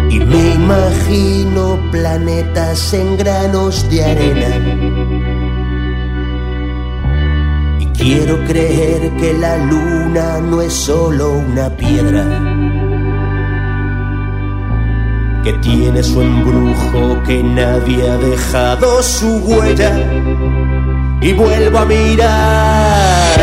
[0.09, 4.86] Y me imagino planetas en granos de arena.
[8.07, 12.25] Quiero creer que la luna no es solo una piedra.
[15.43, 19.93] Que tiene su embrujo, que nadie ha dejado su huella
[21.21, 23.39] y vuelvo a mirar.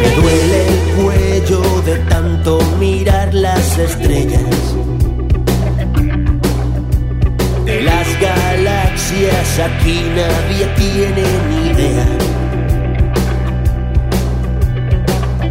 [0.00, 4.91] Me duele el cuello de tanto mirar las estrellas.
[9.30, 12.06] Aquí nadie tiene ni idea.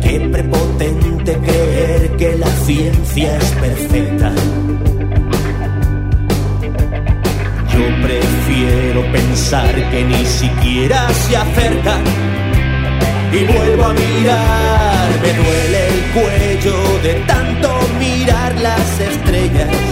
[0.01, 4.31] Qué prepotente creer que la ciencia es perfecta.
[7.73, 11.97] Yo prefiero pensar que ni siquiera se acerca
[13.31, 15.09] y vuelvo a mirar.
[15.21, 17.69] Me duele el cuello de tanto
[17.99, 19.90] mirar las estrellas.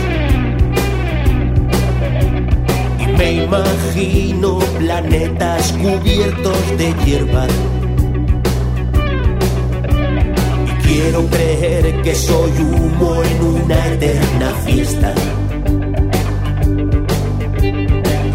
[3.19, 7.45] Me imagino planetas cubiertos de hierba.
[10.67, 15.13] Y quiero creer que soy humo en una eterna fiesta.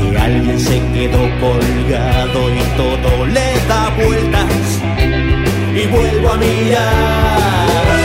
[0.04, 4.64] Y alguien se quedó colgado y todo le da vueltas.
[5.74, 8.03] Y vuelvo a mirar.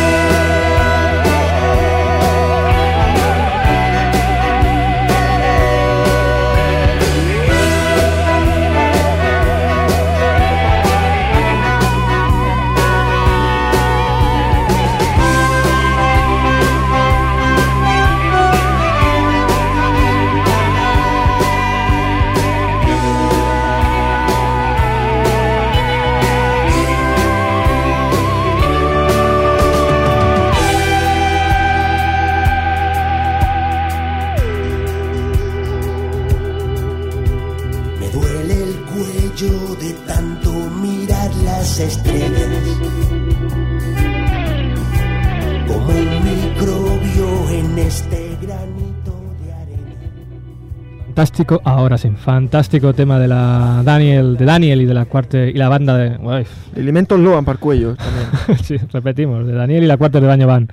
[51.19, 55.51] Fantástico, ahora sí, fantástico tema de la Daniel, de Daniel y de la cuarta y
[55.51, 56.47] la banda de Uy.
[56.77, 58.63] Elementos Loan para el cuello también.
[58.63, 60.69] sí, repetimos, de Daniel y la cuarta de Baño Van.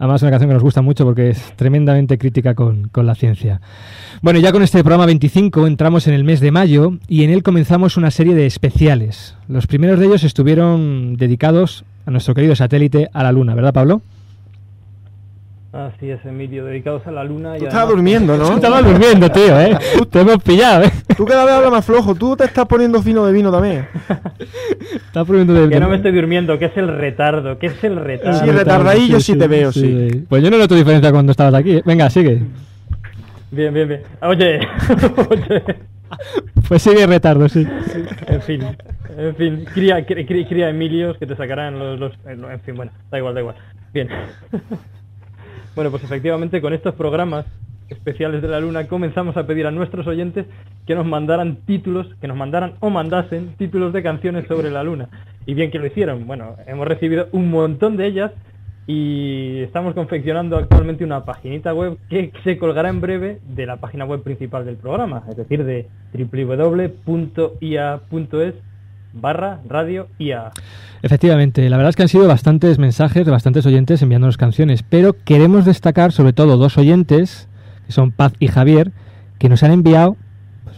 [0.00, 3.60] Además, una canción que nos gusta mucho porque es tremendamente crítica con, con la ciencia.
[4.22, 7.44] Bueno, ya con este programa 25 entramos en el mes de mayo y en él
[7.44, 9.36] comenzamos una serie de especiales.
[9.46, 14.02] Los primeros de ellos estuvieron dedicados a nuestro querido satélite, a la Luna, ¿verdad, Pablo?
[15.76, 17.56] Así es, Emilio, dedicados a la luna.
[17.56, 18.54] y Tú además- estabas durmiendo, ¿no?
[18.54, 19.76] Estabas durmiendo, tío, ¿eh?
[20.10, 20.92] Te hemos pillado, ¿eh?
[21.16, 22.14] Tú cada vez hablas más flojo.
[22.14, 23.86] Tú te estás poniendo fino de vino también.
[25.06, 25.68] Estás poniendo de...
[25.68, 28.38] Que no me estoy durmiendo, que es el retardo, que es el retardo.
[28.44, 30.24] Sí, retardadillo sí te veo, sí.
[30.28, 31.76] Pues yo no noto diferencia cuando estabas aquí.
[31.78, 31.82] ¿eh?
[31.84, 32.42] Venga, sigue.
[33.50, 34.02] Bien, bien, bien.
[34.22, 34.60] Oye,
[35.30, 35.62] oye.
[36.68, 37.66] Pues sigue retardo, sí.
[38.26, 38.62] En fin,
[39.16, 42.92] en fin, cría, cría, cría- cría Emilios que te sacarán los, los- En fin, bueno,
[43.10, 43.56] da igual, da igual.
[43.94, 44.08] Bien.
[45.76, 47.44] Bueno, pues efectivamente con estos programas
[47.90, 50.46] especiales de la Luna comenzamos a pedir a nuestros oyentes
[50.86, 55.10] que nos mandaran títulos, que nos mandaran o mandasen títulos de canciones sobre la Luna.
[55.44, 56.26] Y bien que lo hicieron.
[56.26, 58.32] Bueno, hemos recibido un montón de ellas
[58.86, 64.06] y estamos confeccionando actualmente una paginita web que se colgará en breve de la página
[64.06, 67.04] web principal del programa, es decir, de www.ia.es
[69.20, 70.52] barra radio IA.
[71.02, 75.16] Efectivamente, la verdad es que han sido bastantes mensajes de bastantes oyentes enviándonos canciones, pero
[75.24, 77.48] queremos destacar sobre todo dos oyentes,
[77.86, 78.92] que son Paz y Javier,
[79.38, 80.16] que nos han enviado,
[80.64, 80.76] pues,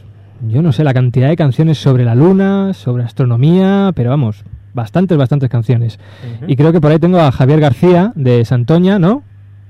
[0.49, 5.17] yo no sé, la cantidad de canciones sobre la luna, sobre astronomía, pero vamos, bastantes,
[5.17, 5.99] bastantes canciones.
[6.47, 9.23] Y creo que por ahí tengo a Javier García de Santoña, ¿no?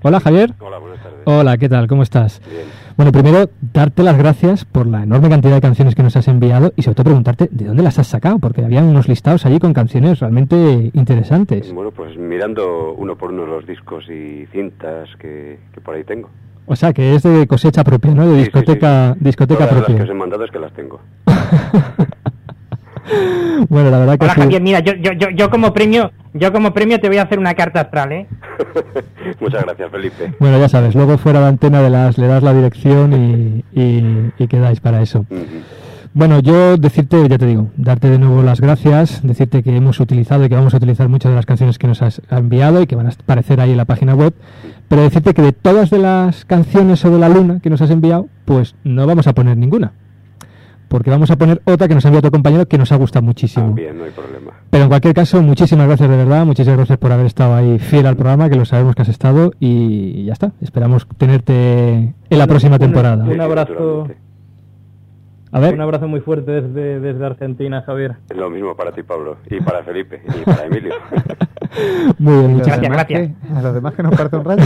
[0.02, 0.54] Hola Javier.
[0.60, 1.18] Hola, buenas tardes.
[1.24, 1.88] Hola, ¿qué tal?
[1.88, 2.40] ¿Cómo estás?
[2.48, 2.77] Bien.
[2.98, 6.72] Bueno, primero, darte las gracias por la enorme cantidad de canciones que nos has enviado
[6.74, 9.72] y sobre todo preguntarte de dónde las has sacado, porque había unos listados allí con
[9.72, 11.72] canciones realmente interesantes.
[11.72, 16.28] Bueno, pues mirando uno por uno los discos y cintas que, que por ahí tengo.
[16.66, 18.22] O sea, que es de cosecha propia, ¿no?
[18.26, 19.24] De Sí, sí, discoteca, sí.
[19.24, 20.04] discoteca Todas las que propia.
[20.04, 21.00] os he mandado es que las tengo.
[23.68, 24.40] Bueno, la verdad que Hola sí.
[24.40, 27.38] Javier, mira, yo, yo, yo, yo como premio, yo como premio te voy a hacer
[27.38, 28.26] una carta astral, ¿eh?
[29.40, 30.32] Muchas gracias, Felipe.
[30.38, 34.32] Bueno, ya sabes, luego fuera de antena de las, le das la dirección y, y,
[34.38, 35.26] y quedáis para eso.
[36.14, 40.44] Bueno, yo decirte, ya te digo, darte de nuevo las gracias, decirte que hemos utilizado
[40.44, 42.96] y que vamos a utilizar muchas de las canciones que nos has enviado y que
[42.96, 44.34] van a aparecer ahí en la página web,
[44.88, 48.26] pero decirte que de todas de las canciones sobre la luna que nos has enviado,
[48.46, 49.92] pues no vamos a poner ninguna.
[50.88, 53.24] Porque vamos a poner otra que nos ha enviado tu compañero que nos ha gustado
[53.24, 53.74] muchísimo.
[53.74, 54.52] Bien, no hay problema.
[54.70, 58.06] Pero en cualquier caso, muchísimas gracias de verdad, muchísimas gracias por haber estado ahí fiel
[58.06, 60.52] al programa, que lo sabemos que has estado y ya está.
[60.60, 63.24] Esperamos tenerte en la próxima temporada.
[63.24, 64.08] Un abrazo.
[65.50, 65.74] A ver.
[65.74, 68.16] Un abrazo muy fuerte desde, desde Argentina, Javier.
[68.34, 70.94] Lo mismo para ti, Pablo, y para Felipe, y para Emilio.
[72.18, 73.06] Muy bien, ¿Y los muchas gracias.
[73.06, 73.34] qué?
[73.54, 74.62] ¿A los demás que nos parece un rayo?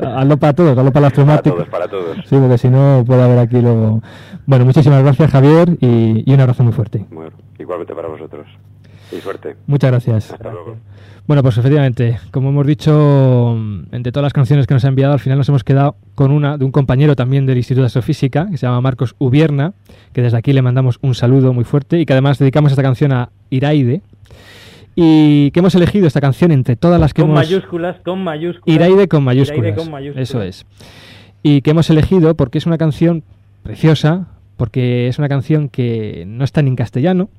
[0.16, 2.16] Hazlo para todos, hazlo para los Para todos, para todos.
[2.26, 4.00] Sí, porque si no puede haber aquí luego.
[4.50, 7.06] Bueno, muchísimas gracias, Javier, y, y un abrazo muy fuerte.
[7.12, 8.48] Bueno, igualmente para vosotros.
[9.16, 9.54] Y suerte.
[9.68, 10.32] Muchas gracias.
[10.32, 10.74] Hasta luego.
[11.28, 13.56] Bueno, pues efectivamente, como hemos dicho,
[13.92, 16.58] entre todas las canciones que nos ha enviado, al final nos hemos quedado con una
[16.58, 19.72] de un compañero también del Instituto de Astrofísica, que se llama Marcos Ubierna,
[20.12, 23.12] que desde aquí le mandamos un saludo muy fuerte y que además dedicamos esta canción
[23.12, 24.02] a Iraide.
[24.96, 27.48] Y que hemos elegido esta canción entre todas las que Con hemos...
[27.48, 28.74] mayúsculas, con mayúsculas.
[28.74, 29.58] Iraide con mayúsculas.
[29.60, 30.28] Iraide con mayúsculas.
[30.28, 30.66] Eso es.
[31.44, 33.22] Y que hemos elegido porque es una canción
[33.62, 34.26] preciosa,
[34.60, 37.30] porque es una canción que no está ni en castellano,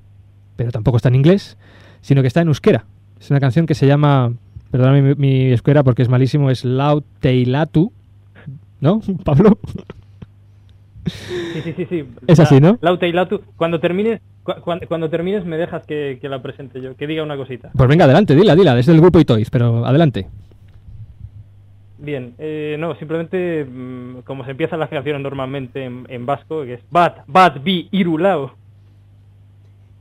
[0.56, 1.56] pero tampoco está en inglés,
[2.02, 2.86] sino que está en euskera.
[3.20, 4.34] Es una canción que se llama,
[4.72, 7.92] perdóname mi, mi euskera porque es malísimo, es Lau Teilatu,
[8.80, 9.60] ¿no, Pablo?
[11.06, 12.06] Sí, sí, sí, sí.
[12.26, 12.80] Es así, ¿no?
[12.82, 13.42] Laute y Latu.
[13.56, 17.22] Cuando termines, cu- cuando, cuando termines me dejas que, que la presente yo, que diga
[17.24, 17.70] una cosita.
[17.76, 20.28] Pues venga, adelante, dila, dila, desde el grupo Itoys, pero adelante.
[22.02, 26.74] Bien, eh, no, simplemente mm, como se empiezan las canciones normalmente en, en vasco, que
[26.74, 28.56] es Bat, Bat, Bi, Irulao.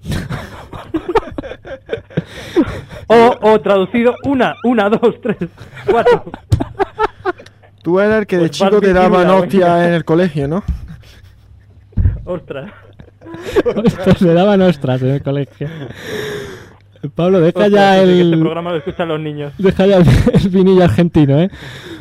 [3.06, 5.36] o, o traducido, una, una, dos, tres,
[5.90, 6.24] cuatro.
[7.82, 10.64] Tú eras el que de Pues chico te daban Pirula, hostia en el colegio, ¿no?
[12.24, 12.72] Ostras.
[13.76, 15.68] Ostras, le daban ostras en el colegio.
[17.14, 18.32] Pablo, deja ya dice que el...
[18.32, 19.52] Este programa lo escuchan los niños.
[19.58, 21.50] Deja ya el, el vinillo argentino, ¿eh?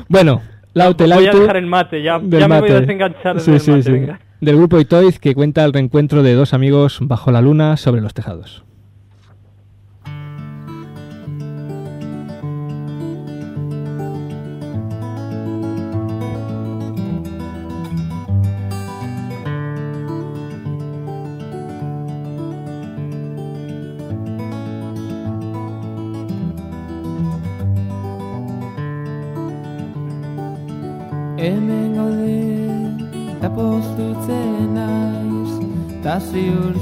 [0.08, 0.41] Bueno,
[0.74, 3.72] Laute, Voy a dejar el mate, ya, ya me voy a desenganchar Sí, del sí,
[3.72, 3.91] mate, sí.
[3.91, 4.20] venga.
[4.41, 8.14] Del grupo Itoys que cuenta el reencuentro de dos amigos bajo la luna sobre los
[8.14, 8.64] tejados.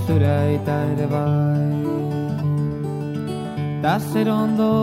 [0.08, 1.82] Ziur zura eta ere bai.
[3.82, 4.74] Ta zer ondo,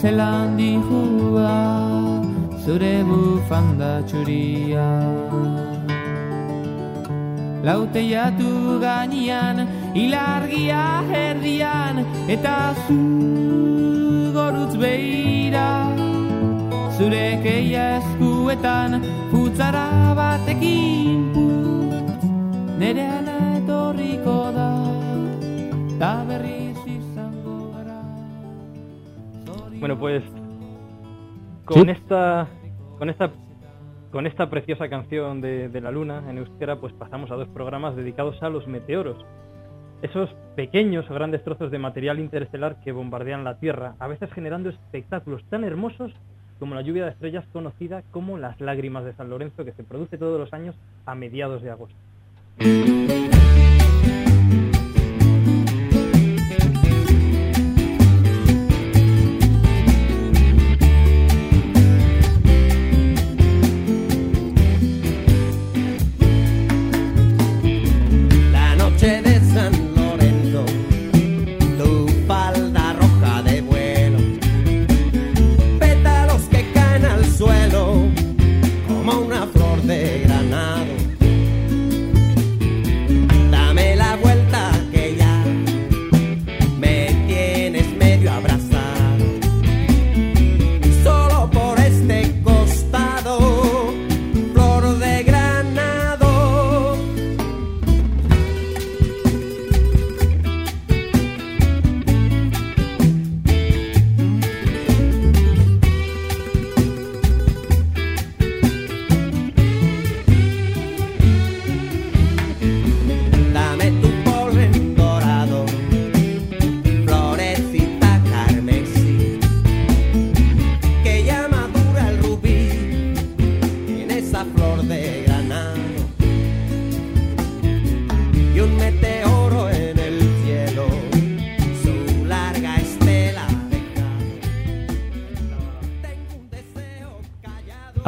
[0.00, 1.54] zelan dihua,
[2.64, 4.88] zure bufanda txuria.
[7.64, 12.98] Lauteiatu gainean, ilargia herrian, eta zu
[14.34, 15.68] gorutz behira.
[16.96, 23.21] Zure keia eskuetan, putzara batekin putz,
[29.78, 30.24] Bueno, pues
[31.64, 31.90] con ¿Sí?
[31.90, 32.48] esta
[32.98, 33.30] con esta
[34.10, 37.94] con esta preciosa canción de, de la luna en euskera, pues pasamos a dos programas
[37.94, 39.24] dedicados a los meteoros.
[40.02, 44.70] Esos pequeños o grandes trozos de material interestelar que bombardean la Tierra, a veces generando
[44.70, 46.12] espectáculos tan hermosos
[46.58, 50.18] como la lluvia de estrellas conocida como las lágrimas de San Lorenzo, que se produce
[50.18, 50.74] todos los años
[51.06, 51.96] a mediados de agosto.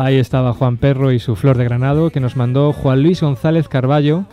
[0.05, 3.69] Ahí estaba Juan Perro y su flor de granado que nos mandó Juan Luis González
[3.69, 4.25] Carballo.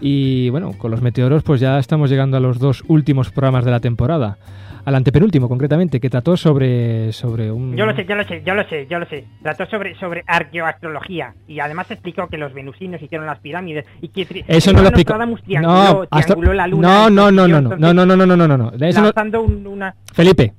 [0.00, 3.70] Y bueno, con los meteoros pues ya estamos llegando a los dos últimos programas de
[3.70, 4.38] la temporada.
[4.86, 7.76] Al antepenúltimo concretamente, que trató sobre, sobre un...
[7.76, 9.26] Yo lo sé, yo lo sé, yo lo sé, yo lo sé.
[9.42, 14.26] Trató sobre, sobre arqueoastrología y además explicó que los venusinos hicieron las pirámides y que
[14.48, 15.18] Eso no lo explicó.
[15.18, 16.88] No, trianguló la luna.
[16.88, 18.70] no, no, no, no, no, no, no, no, no, no, no, no, no.
[18.70, 19.94] De eso no- una...
[20.14, 20.54] Felipe,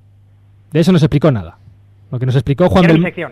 [0.72, 1.58] de eso no se explicó nada.
[2.12, 3.32] Lo que nos explicó Juan Quiero mi Bel- sección.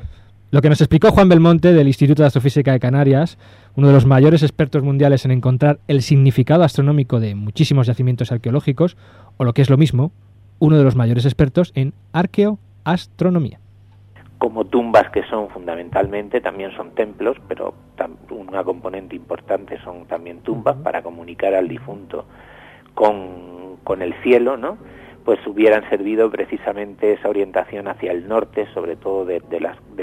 [0.53, 3.39] Lo que nos explicó Juan Belmonte del Instituto de Astrofísica de Canarias,
[3.75, 8.95] uno de los mayores expertos mundiales en encontrar el significado astronómico de muchísimos yacimientos arqueológicos,
[9.37, 10.11] o lo que es lo mismo,
[10.59, 13.57] uno de los mayores expertos en arqueoastronomía.
[14.37, 17.73] como tumbas que son fundamentalmente también son templos, pero
[18.29, 22.25] una componente importante son también tumbas para comunicar al difunto
[22.93, 24.77] con, con el cielo, ¿no?
[25.25, 29.41] Pues hubieran servido precisamente esa orientación hacia el norte, sobre todo de,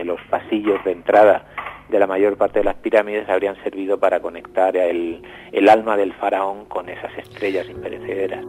[0.04, 1.44] los pasillos de entrada
[1.88, 5.22] de la mayor parte de las pirámides, habrían servido para conectar el,
[5.68, 8.44] alma del faraón con esas estrellas imperecederas.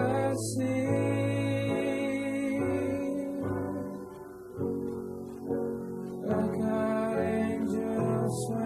[0.00, 0.80] mercy.
[6.26, 8.59] Like our angels.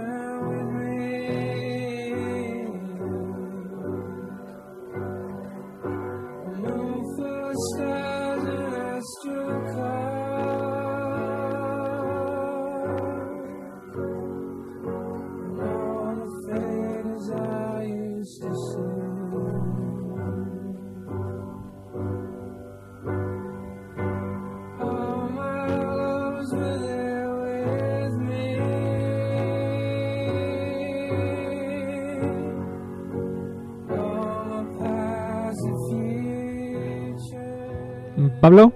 [38.45, 38.75] ¿Pablo?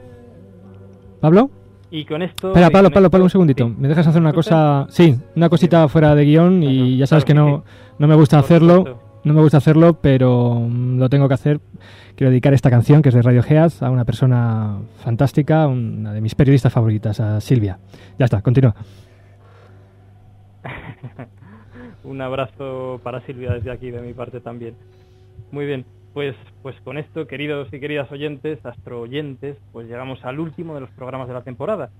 [1.20, 1.50] ¿Pablo?
[1.90, 2.48] Y con esto...
[2.48, 3.68] Espera, Pablo, Pablo, Pablo, un segundito.
[3.68, 4.86] ¿Me dejas hacer una cosa?
[4.88, 7.64] Sí, una cosita fuera de guion y ya sabes que no,
[7.98, 8.98] no me gusta hacerlo.
[9.24, 11.60] No me gusta hacerlo, pero mm, lo tengo que hacer.
[12.16, 16.34] Quiero dedicar esta canción, que es de Radiohead, a una persona fantástica, una de mis
[16.34, 17.78] periodistas favoritas, a Silvia.
[18.18, 18.74] Ya está, continúa.
[22.04, 24.76] Un abrazo para Silvia desde aquí, de mi parte también.
[25.50, 25.84] Muy bien,
[26.18, 30.80] pues, pues con esto, queridos y queridas oyentes, astro oyentes, pues llegamos al último de
[30.80, 31.90] los programas de la temporada.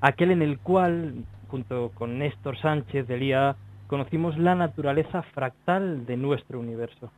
[0.00, 1.14] Aquel en el cual,
[1.46, 3.54] junto con Néstor Sánchez del IA,
[3.86, 7.12] conocimos la naturaleza fractal de nuestro universo.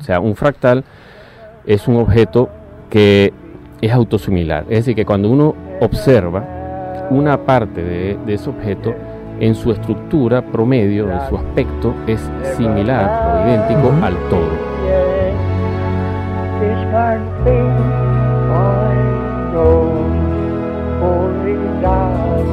[0.00, 0.82] O sea, un fractal
[1.64, 2.50] es un objeto
[2.90, 3.32] que
[3.80, 4.64] es autosimilar.
[4.64, 8.92] Es decir, que cuando uno observa una parte de, de ese objeto,
[9.38, 14.75] en su estructura promedio, en su aspecto, es similar o idéntico al todo.
[16.96, 17.72] One thing
[18.56, 18.94] I
[19.52, 19.80] know,
[21.08, 22.46] only God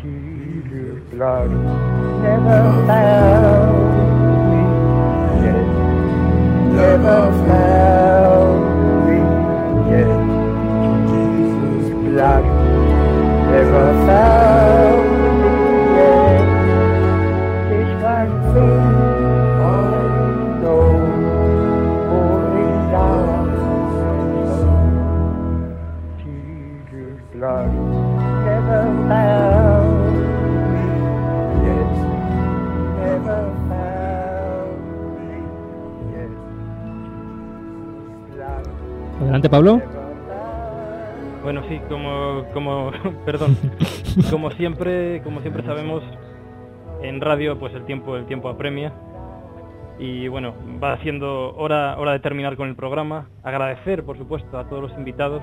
[0.00, 1.50] Jesus blood
[2.24, 3.84] never found
[4.50, 4.62] me
[5.44, 5.66] yet,
[6.80, 8.62] never found
[9.06, 9.18] me
[9.90, 10.12] yet.
[11.10, 12.44] Jesus blood
[13.50, 14.33] never found
[39.48, 39.80] Pablo.
[41.42, 42.90] Bueno, sí, como, como,
[43.26, 43.56] perdón,
[44.30, 46.02] como siempre, como siempre sabemos,
[47.02, 48.92] en radio, pues el tiempo, el tiempo apremia.
[49.98, 53.28] Y bueno, va siendo hora, hora de terminar con el programa.
[53.42, 55.42] Agradecer, por supuesto, a todos los invitados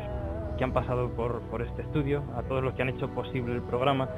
[0.57, 3.61] que han pasado por, por este estudio, a todos los que han hecho posible el
[3.61, 4.09] programa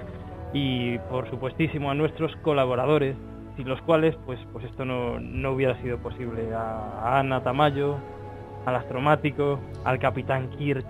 [0.53, 3.15] y, por supuestísimo, a nuestros colaboradores,
[3.57, 6.53] sin los cuales, pues, pues esto no, no hubiera sido posible.
[6.53, 7.97] A Ana Tamayo,
[8.65, 10.85] al astromático, al capitán Kirk,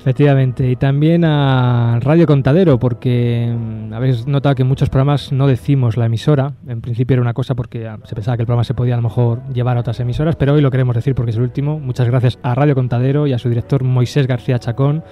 [0.00, 5.46] Efectivamente, y también a Radio Contadero, porque mm, habéis notado que en muchos programas no
[5.46, 6.54] decimos la emisora.
[6.66, 8.96] En principio era una cosa porque ah, se pensaba que el programa se podía a
[8.96, 11.78] lo mejor llevar a otras emisoras, pero hoy lo queremos decir porque es el último.
[11.78, 15.04] Muchas gracias a Radio Contadero y a su director Moisés García Chacón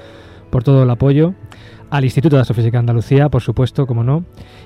[0.50, 1.34] por todo el apoyo.
[1.90, 4.24] Al Instituto de Astrofísica de Andalucía, por supuesto, como no.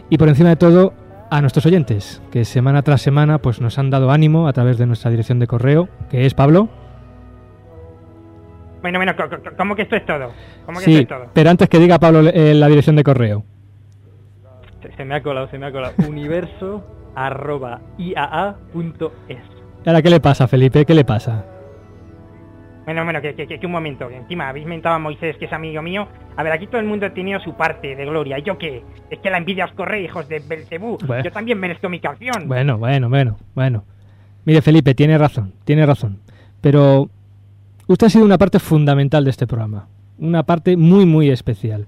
[0.08, 0.94] Y por encima de todo,
[1.32, 4.84] a nuestros oyentes, que semana tras semana pues nos han dado ánimo a través de
[4.84, 6.68] nuestra dirección de correo, que es Pablo.
[8.82, 9.14] Bueno, bueno,
[9.56, 10.30] ¿cómo que esto es todo?
[10.66, 11.30] ¿Cómo que Sí, esto es todo?
[11.32, 13.44] pero antes que diga Pablo eh, la dirección de correo.
[14.82, 15.94] Se, se me ha colado, se me ha colado.
[16.06, 19.38] Universo arroba iaa.es.
[19.84, 20.84] ¿Y ahora qué le pasa, Felipe?
[20.84, 21.46] ¿Qué le pasa?
[22.84, 25.52] Bueno, bueno, que, que, que- que un momento, encima habéis mentado a Moisés, que es
[25.52, 26.08] amigo mío.
[26.36, 28.38] A ver, aquí todo el mundo ha tenido su parte de gloria.
[28.38, 28.82] ¿Y yo qué?
[29.10, 30.98] Es que la envidia os corre, hijos de Belcebú.
[31.06, 31.22] Bueno.
[31.22, 32.48] Yo también merezco mi canción.
[32.48, 33.84] Bueno, bueno, bueno, bueno.
[34.44, 36.18] Mire, Felipe, tiene razón, tiene razón.
[36.60, 37.08] Pero
[37.86, 39.86] usted ha sido una parte fundamental de este programa.
[40.18, 41.86] Una parte muy, muy especial.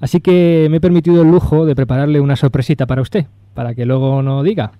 [0.00, 3.84] Así que me he permitido el lujo de prepararle una sorpresita para usted, para que
[3.84, 4.72] luego no diga.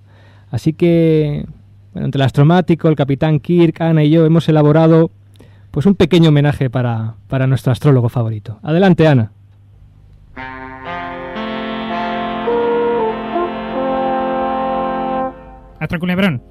[0.50, 1.44] Así que,
[1.92, 5.10] bueno, entre el astromático, el capitán Kirk, Ana y yo hemos elaborado
[5.70, 8.58] pues un pequeño homenaje para, para nuestro astrólogo favorito.
[8.62, 9.32] Adelante, Ana.
[15.78, 16.42] Astro Culebrón.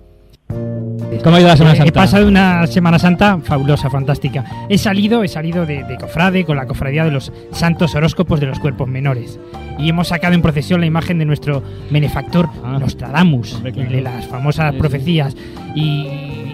[1.23, 1.89] ¿Cómo ha ido la Semana Eh, Santa?
[1.89, 4.43] He pasado una Semana Santa fabulosa, fantástica.
[4.69, 8.47] He salido, he salido de, de cofrade con la cofradía de los santos horóscopos de
[8.47, 9.39] los cuerpos menores.
[9.79, 14.73] Y hemos sacado en procesión la imagen de nuestro benefactor Nostradamus, el de las famosas
[14.75, 15.35] profecías.
[15.75, 16.07] Y,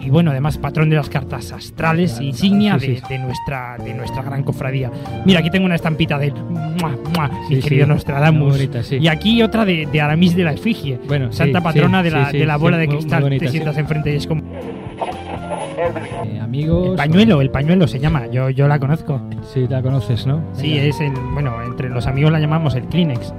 [0.04, 3.04] y bueno, además patrón de las cartas astrales, insignia sí, de, sí.
[3.10, 4.92] de nuestra, de nuestra gran cofradía.
[5.26, 6.34] Mira, aquí tengo una estampita de él.
[6.36, 7.32] ¡Mua, mua!
[7.50, 7.88] mi querido.
[7.88, 8.52] Nostradamus.
[8.58, 8.82] Bonita.
[8.92, 12.46] Y aquí otra de, de Aramis de la Efigie, Bueno, santa patrona de, la, de
[12.46, 13.24] la bola de cristal.
[13.24, 14.44] bonita, Te sientas enfrente y es como...
[16.26, 16.90] Eh, amigos.
[16.92, 19.20] El pañuelo, el pañuelo se llama, yo, yo la conozco.
[19.54, 20.42] Sí, la conoces, ¿no?
[20.54, 20.84] Sí, Venga.
[20.84, 23.34] es el, bueno, entre los amigos la llamamos el Kleenex.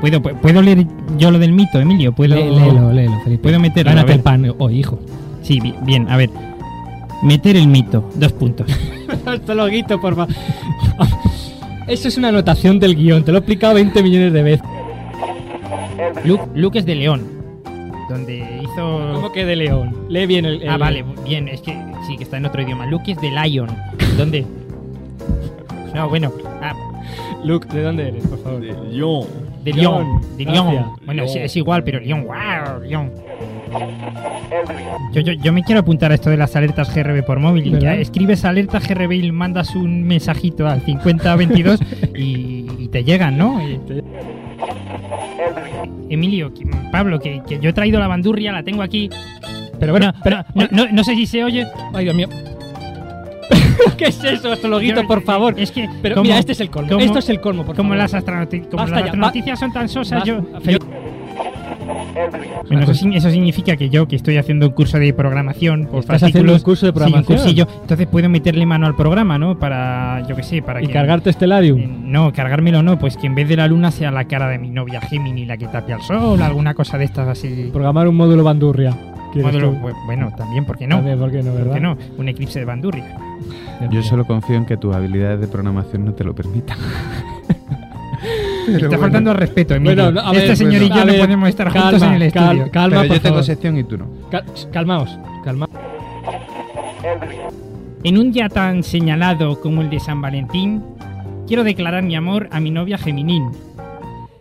[0.00, 0.86] ¿Puedo, pu- ¿Puedo leer
[1.18, 2.12] yo lo del mito, Emilio?
[2.12, 3.42] ¿Puedo, Lé- léelo, léelo, Felipe.
[3.42, 3.90] ¿Puedo meterlo?
[3.92, 4.98] Gánate el pan hoy, hijo.
[5.42, 6.30] Sí, bi- bien, a ver.
[7.22, 8.66] Meter el mito, dos puntos.
[9.32, 10.34] Esto lo guito, por favor.
[11.86, 14.66] Eso es una anotación del guion, te lo he explicado 20 millones de veces.
[16.24, 17.22] Luke, Luke es de León,
[18.08, 19.10] donde hizo...
[19.14, 19.94] ¿Cómo que de León?
[20.08, 20.68] Lee bien el.
[20.68, 21.72] Ah, vale, bien, es que
[22.06, 22.86] sí, que está en otro idioma.
[22.86, 23.68] Luke es de Lion.
[24.18, 24.44] ¿Dónde?
[25.94, 26.74] No, bueno, ah,
[27.44, 28.60] Luke, ¿de dónde eres, por favor?
[28.60, 29.26] De Lyon.
[29.62, 30.36] de León, Lyon.
[30.36, 30.84] De Lyon.
[31.06, 33.12] Bueno, es, igual, pero Lyon, wow, Lyon.
[35.12, 37.70] Yo, yo, yo me quiero apuntar a esto de las alertas GRB por móvil.
[37.70, 37.80] ¿Verdad?
[37.80, 41.80] Ya escribes alerta GRB y mandas un mensajito al 5022
[42.16, 43.60] y, y te llegan, ¿no?
[43.68, 44.02] Y te-
[46.08, 46.52] Emilio,
[46.92, 49.08] Pablo, que, que yo he traído la bandurria, la tengo aquí.
[49.80, 50.44] Pero bueno, No, pero.
[50.54, 51.66] no, no, no sé si se oye.
[51.92, 52.28] Ay, Dios mío.
[53.98, 55.54] ¿Qué es eso, astrologuito, Yo- por favor?
[55.58, 55.88] Es que.
[56.02, 56.90] Pero como- mira, este es el colmo.
[56.90, 57.98] como- Esto es el colmo, por como favor.
[57.98, 58.22] las, como
[58.76, 60.60] Basta las ya, astronoticias son tan sosas, Basta, yo.
[60.60, 60.86] Felipe.
[60.86, 61.03] yo-
[62.68, 66.22] Bueno, eso, eso significa que yo, que estoy haciendo un curso de programación por Estás
[66.22, 67.38] haciendo un curso de sí, un programación.
[67.38, 69.58] cursillo, entonces puedo meterle mano al programa, ¿no?
[69.58, 70.92] Para, yo qué sé, para ¿Y que...
[70.92, 72.10] cargarte Stellarium?
[72.10, 74.70] No, cargármelo no, pues que en vez de la luna sea la cara de mi
[74.70, 77.68] novia Gemini la que tape al sol, alguna cosa de estas así.
[77.72, 78.96] Programar un módulo bandurria.
[79.32, 80.96] ¿Quieres Módulo- bueno, también, ¿por qué no?
[80.96, 81.74] También, ¿por qué no, ¿Por verdad?
[81.74, 81.96] qué no?
[82.18, 83.16] Un eclipse de bandurria.
[83.90, 86.78] Yo solo confío en que tus habilidades de programación no te lo permitan.
[88.68, 90.04] Me está faltando al respeto, Emilio.
[90.04, 92.14] Bueno, a este ver, señor y bueno, yo a no podemos estar calma, juntos en
[92.22, 92.70] el cal- estudio.
[92.72, 93.44] calma, Pero por yo tengo favor.
[93.44, 94.06] sección y tú no.
[94.30, 95.68] Cal- calmaos, calma.
[98.02, 100.82] En un día tan señalado como el de San Valentín,
[101.46, 103.50] quiero declarar mi amor a mi novia Geminín.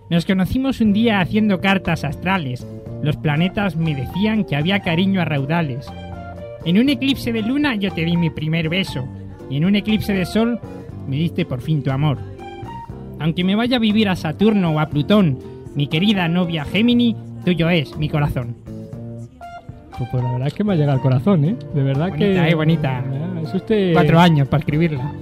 [0.10, 2.66] Nos conocimos un día haciendo cartas astrales.
[3.02, 5.88] Los planetas me decían que había cariño a raudales.
[6.66, 9.06] En un eclipse de luna yo te di mi primer beso.
[9.50, 10.60] Y en un eclipse de sol
[11.08, 12.18] me diste por fin tu amor.
[13.24, 15.40] Aunque me vaya a vivir a Saturno o a Plutón,
[15.76, 18.54] mi querida novia Gemini, tuyo es mi corazón.
[19.98, 21.56] Pues, pues la verdad es que me ha llegado al corazón, ¿eh?
[21.74, 22.36] De verdad que.
[22.50, 22.98] Eh, bonita.
[23.00, 23.94] Ah, Es usted.
[23.94, 25.14] Cuatro años para escribirla.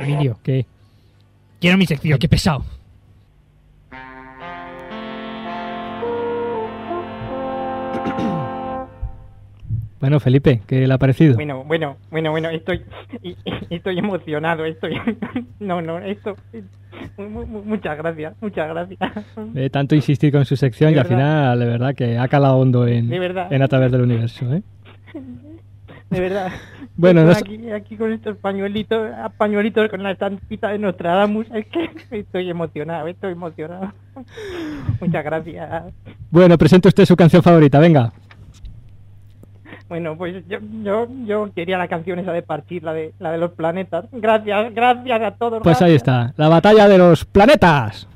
[0.00, 0.64] Emilio, ¿Qué?
[1.60, 2.18] quiero mi sección.
[2.18, 2.64] Qué pesado.
[10.00, 11.34] Bueno, Felipe, ¿qué le ha parecido?
[11.34, 12.82] Bueno, bueno, bueno, bueno, estoy,
[13.68, 14.96] estoy emocionado, estoy,
[15.60, 16.36] no, no, esto,
[17.18, 18.98] mu- mu- mu- muchas gracias, muchas gracias.
[19.54, 22.56] Eh, tanto insistir con su sección De y al final, de verdad, que ha calado
[22.56, 23.16] hondo en, De
[23.50, 24.62] en A través del universo, ¿eh?
[26.08, 26.48] De verdad.
[26.96, 31.66] Bueno, no Estoy aquí, aquí con estos pañuelitos, pañuelitos con la estampita de Nostradamus, es
[31.66, 33.92] que estoy emocionado, estoy emocionado.
[35.00, 35.84] Muchas gracias.
[36.30, 38.12] Bueno, presente usted su canción favorita, venga.
[39.90, 43.38] Bueno, pues yo, yo, yo quería la canción esa de partir, la de, la de
[43.38, 44.04] los planetas.
[44.12, 45.60] Gracias, gracias a todos.
[45.64, 48.06] Pues ahí está, la batalla de los planetas.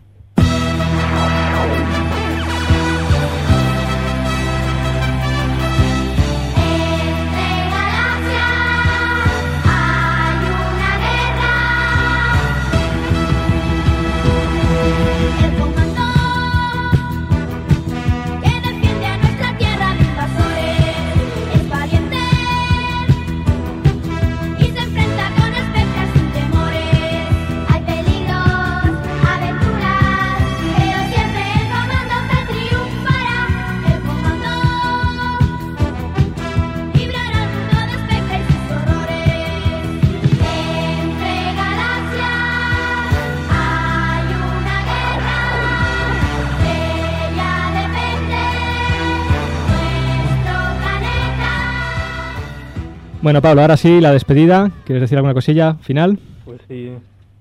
[53.25, 54.71] Bueno, Pablo, ahora sí, la despedida.
[54.85, 56.19] ¿Quieres decir alguna cosilla final?
[56.45, 56.93] Pues sí,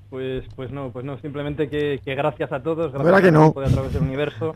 [0.09, 3.33] pues, pues no, pues no, simplemente que, que gracias a todos, ¿Verdad gracias que al
[3.33, 3.47] no?
[3.49, 4.55] a través del universo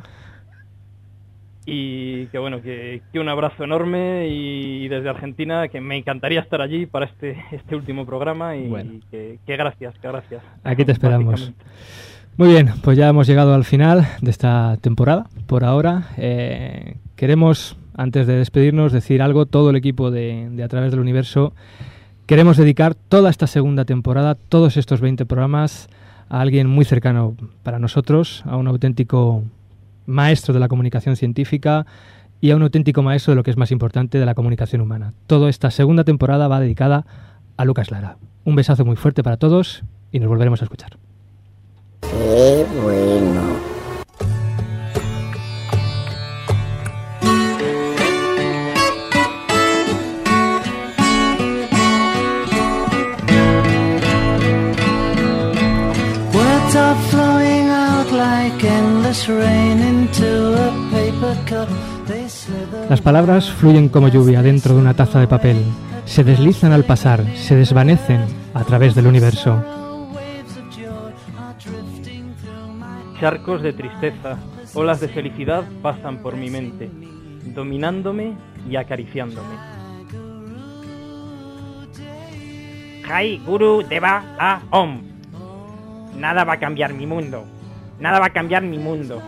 [1.66, 6.62] y que bueno, que, que un abrazo enorme y desde Argentina que me encantaría estar
[6.62, 8.94] allí para este, este último programa y, Bueno.
[8.94, 10.42] y que, que gracias, que gracias.
[10.64, 11.52] Aquí te esperamos.
[12.38, 15.26] Muy bien, pues ya hemos llegado al final de esta temporada.
[15.46, 19.46] Por ahora, eh, queremos, antes de despedirnos, decir algo.
[19.46, 21.54] Todo el equipo de, A través del universo
[22.26, 25.90] queremos dedicar toda esta segunda temporada, todos estos 20 programas,
[26.30, 29.44] a alguien muy cercano para nosotros, a un auténtico
[30.06, 31.86] maestro de la comunicación científica
[32.40, 35.14] y a un auténtico maestro de lo que es más importante, de la comunicación humana.
[35.26, 37.06] Toda esta segunda temporada va dedicada
[37.56, 38.18] a Lucas Lara.
[38.44, 40.98] Un besazo muy fuerte para todos y nos volveremos a escuchar.
[42.02, 43.17] Qué bueno.
[62.90, 65.58] Las palabras fluyen como lluvia dentro de una taza de papel,
[66.06, 68.22] se deslizan al pasar, se desvanecen
[68.54, 69.62] a través del universo.
[73.20, 74.38] Charcos de tristeza,
[74.74, 76.90] olas de felicidad pasan por mi mente,
[77.54, 78.34] dominándome
[78.70, 79.56] y acariciándome.
[83.06, 85.02] Jai Guru Deva A Om.
[86.16, 87.57] Nada va a cambiar mi mundo.
[88.00, 89.22] Nada va a cambiar mi mundo.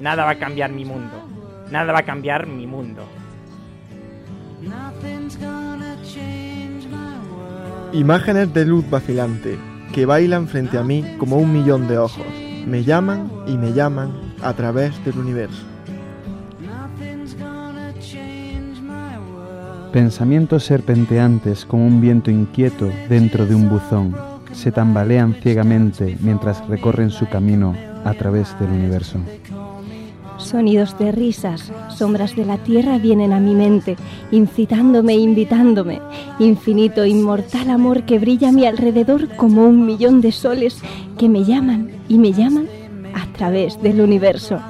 [0.00, 1.12] Nada va a cambiar mi mundo.
[1.70, 3.02] Nada va a cambiar mi mundo.
[7.92, 9.58] Imágenes de luz vacilante
[9.92, 12.26] que bailan frente a mí como un millón de ojos.
[12.66, 15.62] Me llaman y me llaman a través del universo.
[16.60, 19.92] Nothing's gonna change my world.
[19.92, 24.16] Pensamientos serpenteantes como un viento inquieto dentro de un buzón
[24.52, 27.74] se tambalean ciegamente mientras recorren su camino
[28.04, 29.18] a través del universo.
[30.38, 33.96] Sonidos de risas, sombras de la tierra vienen a mi mente,
[34.30, 36.00] incitándome e invitándome.
[36.38, 40.78] Infinito, inmortal amor que brilla a mi alrededor como un millón de soles
[41.18, 42.68] que me llaman y me llaman
[43.14, 44.60] a través del universo.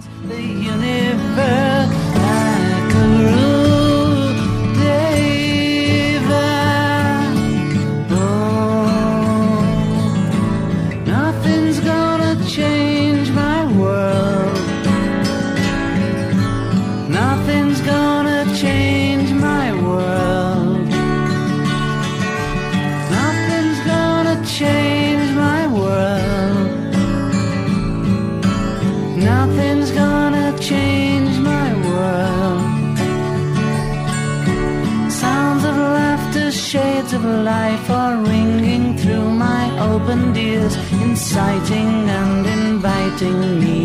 [41.15, 43.82] Inciting and inviting me.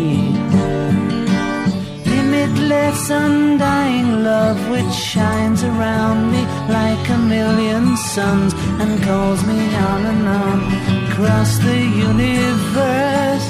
[2.12, 6.42] Limitless, undying love which shines around me
[6.78, 10.58] like a million suns and calls me on and on
[11.04, 11.78] across the
[12.08, 13.46] universe.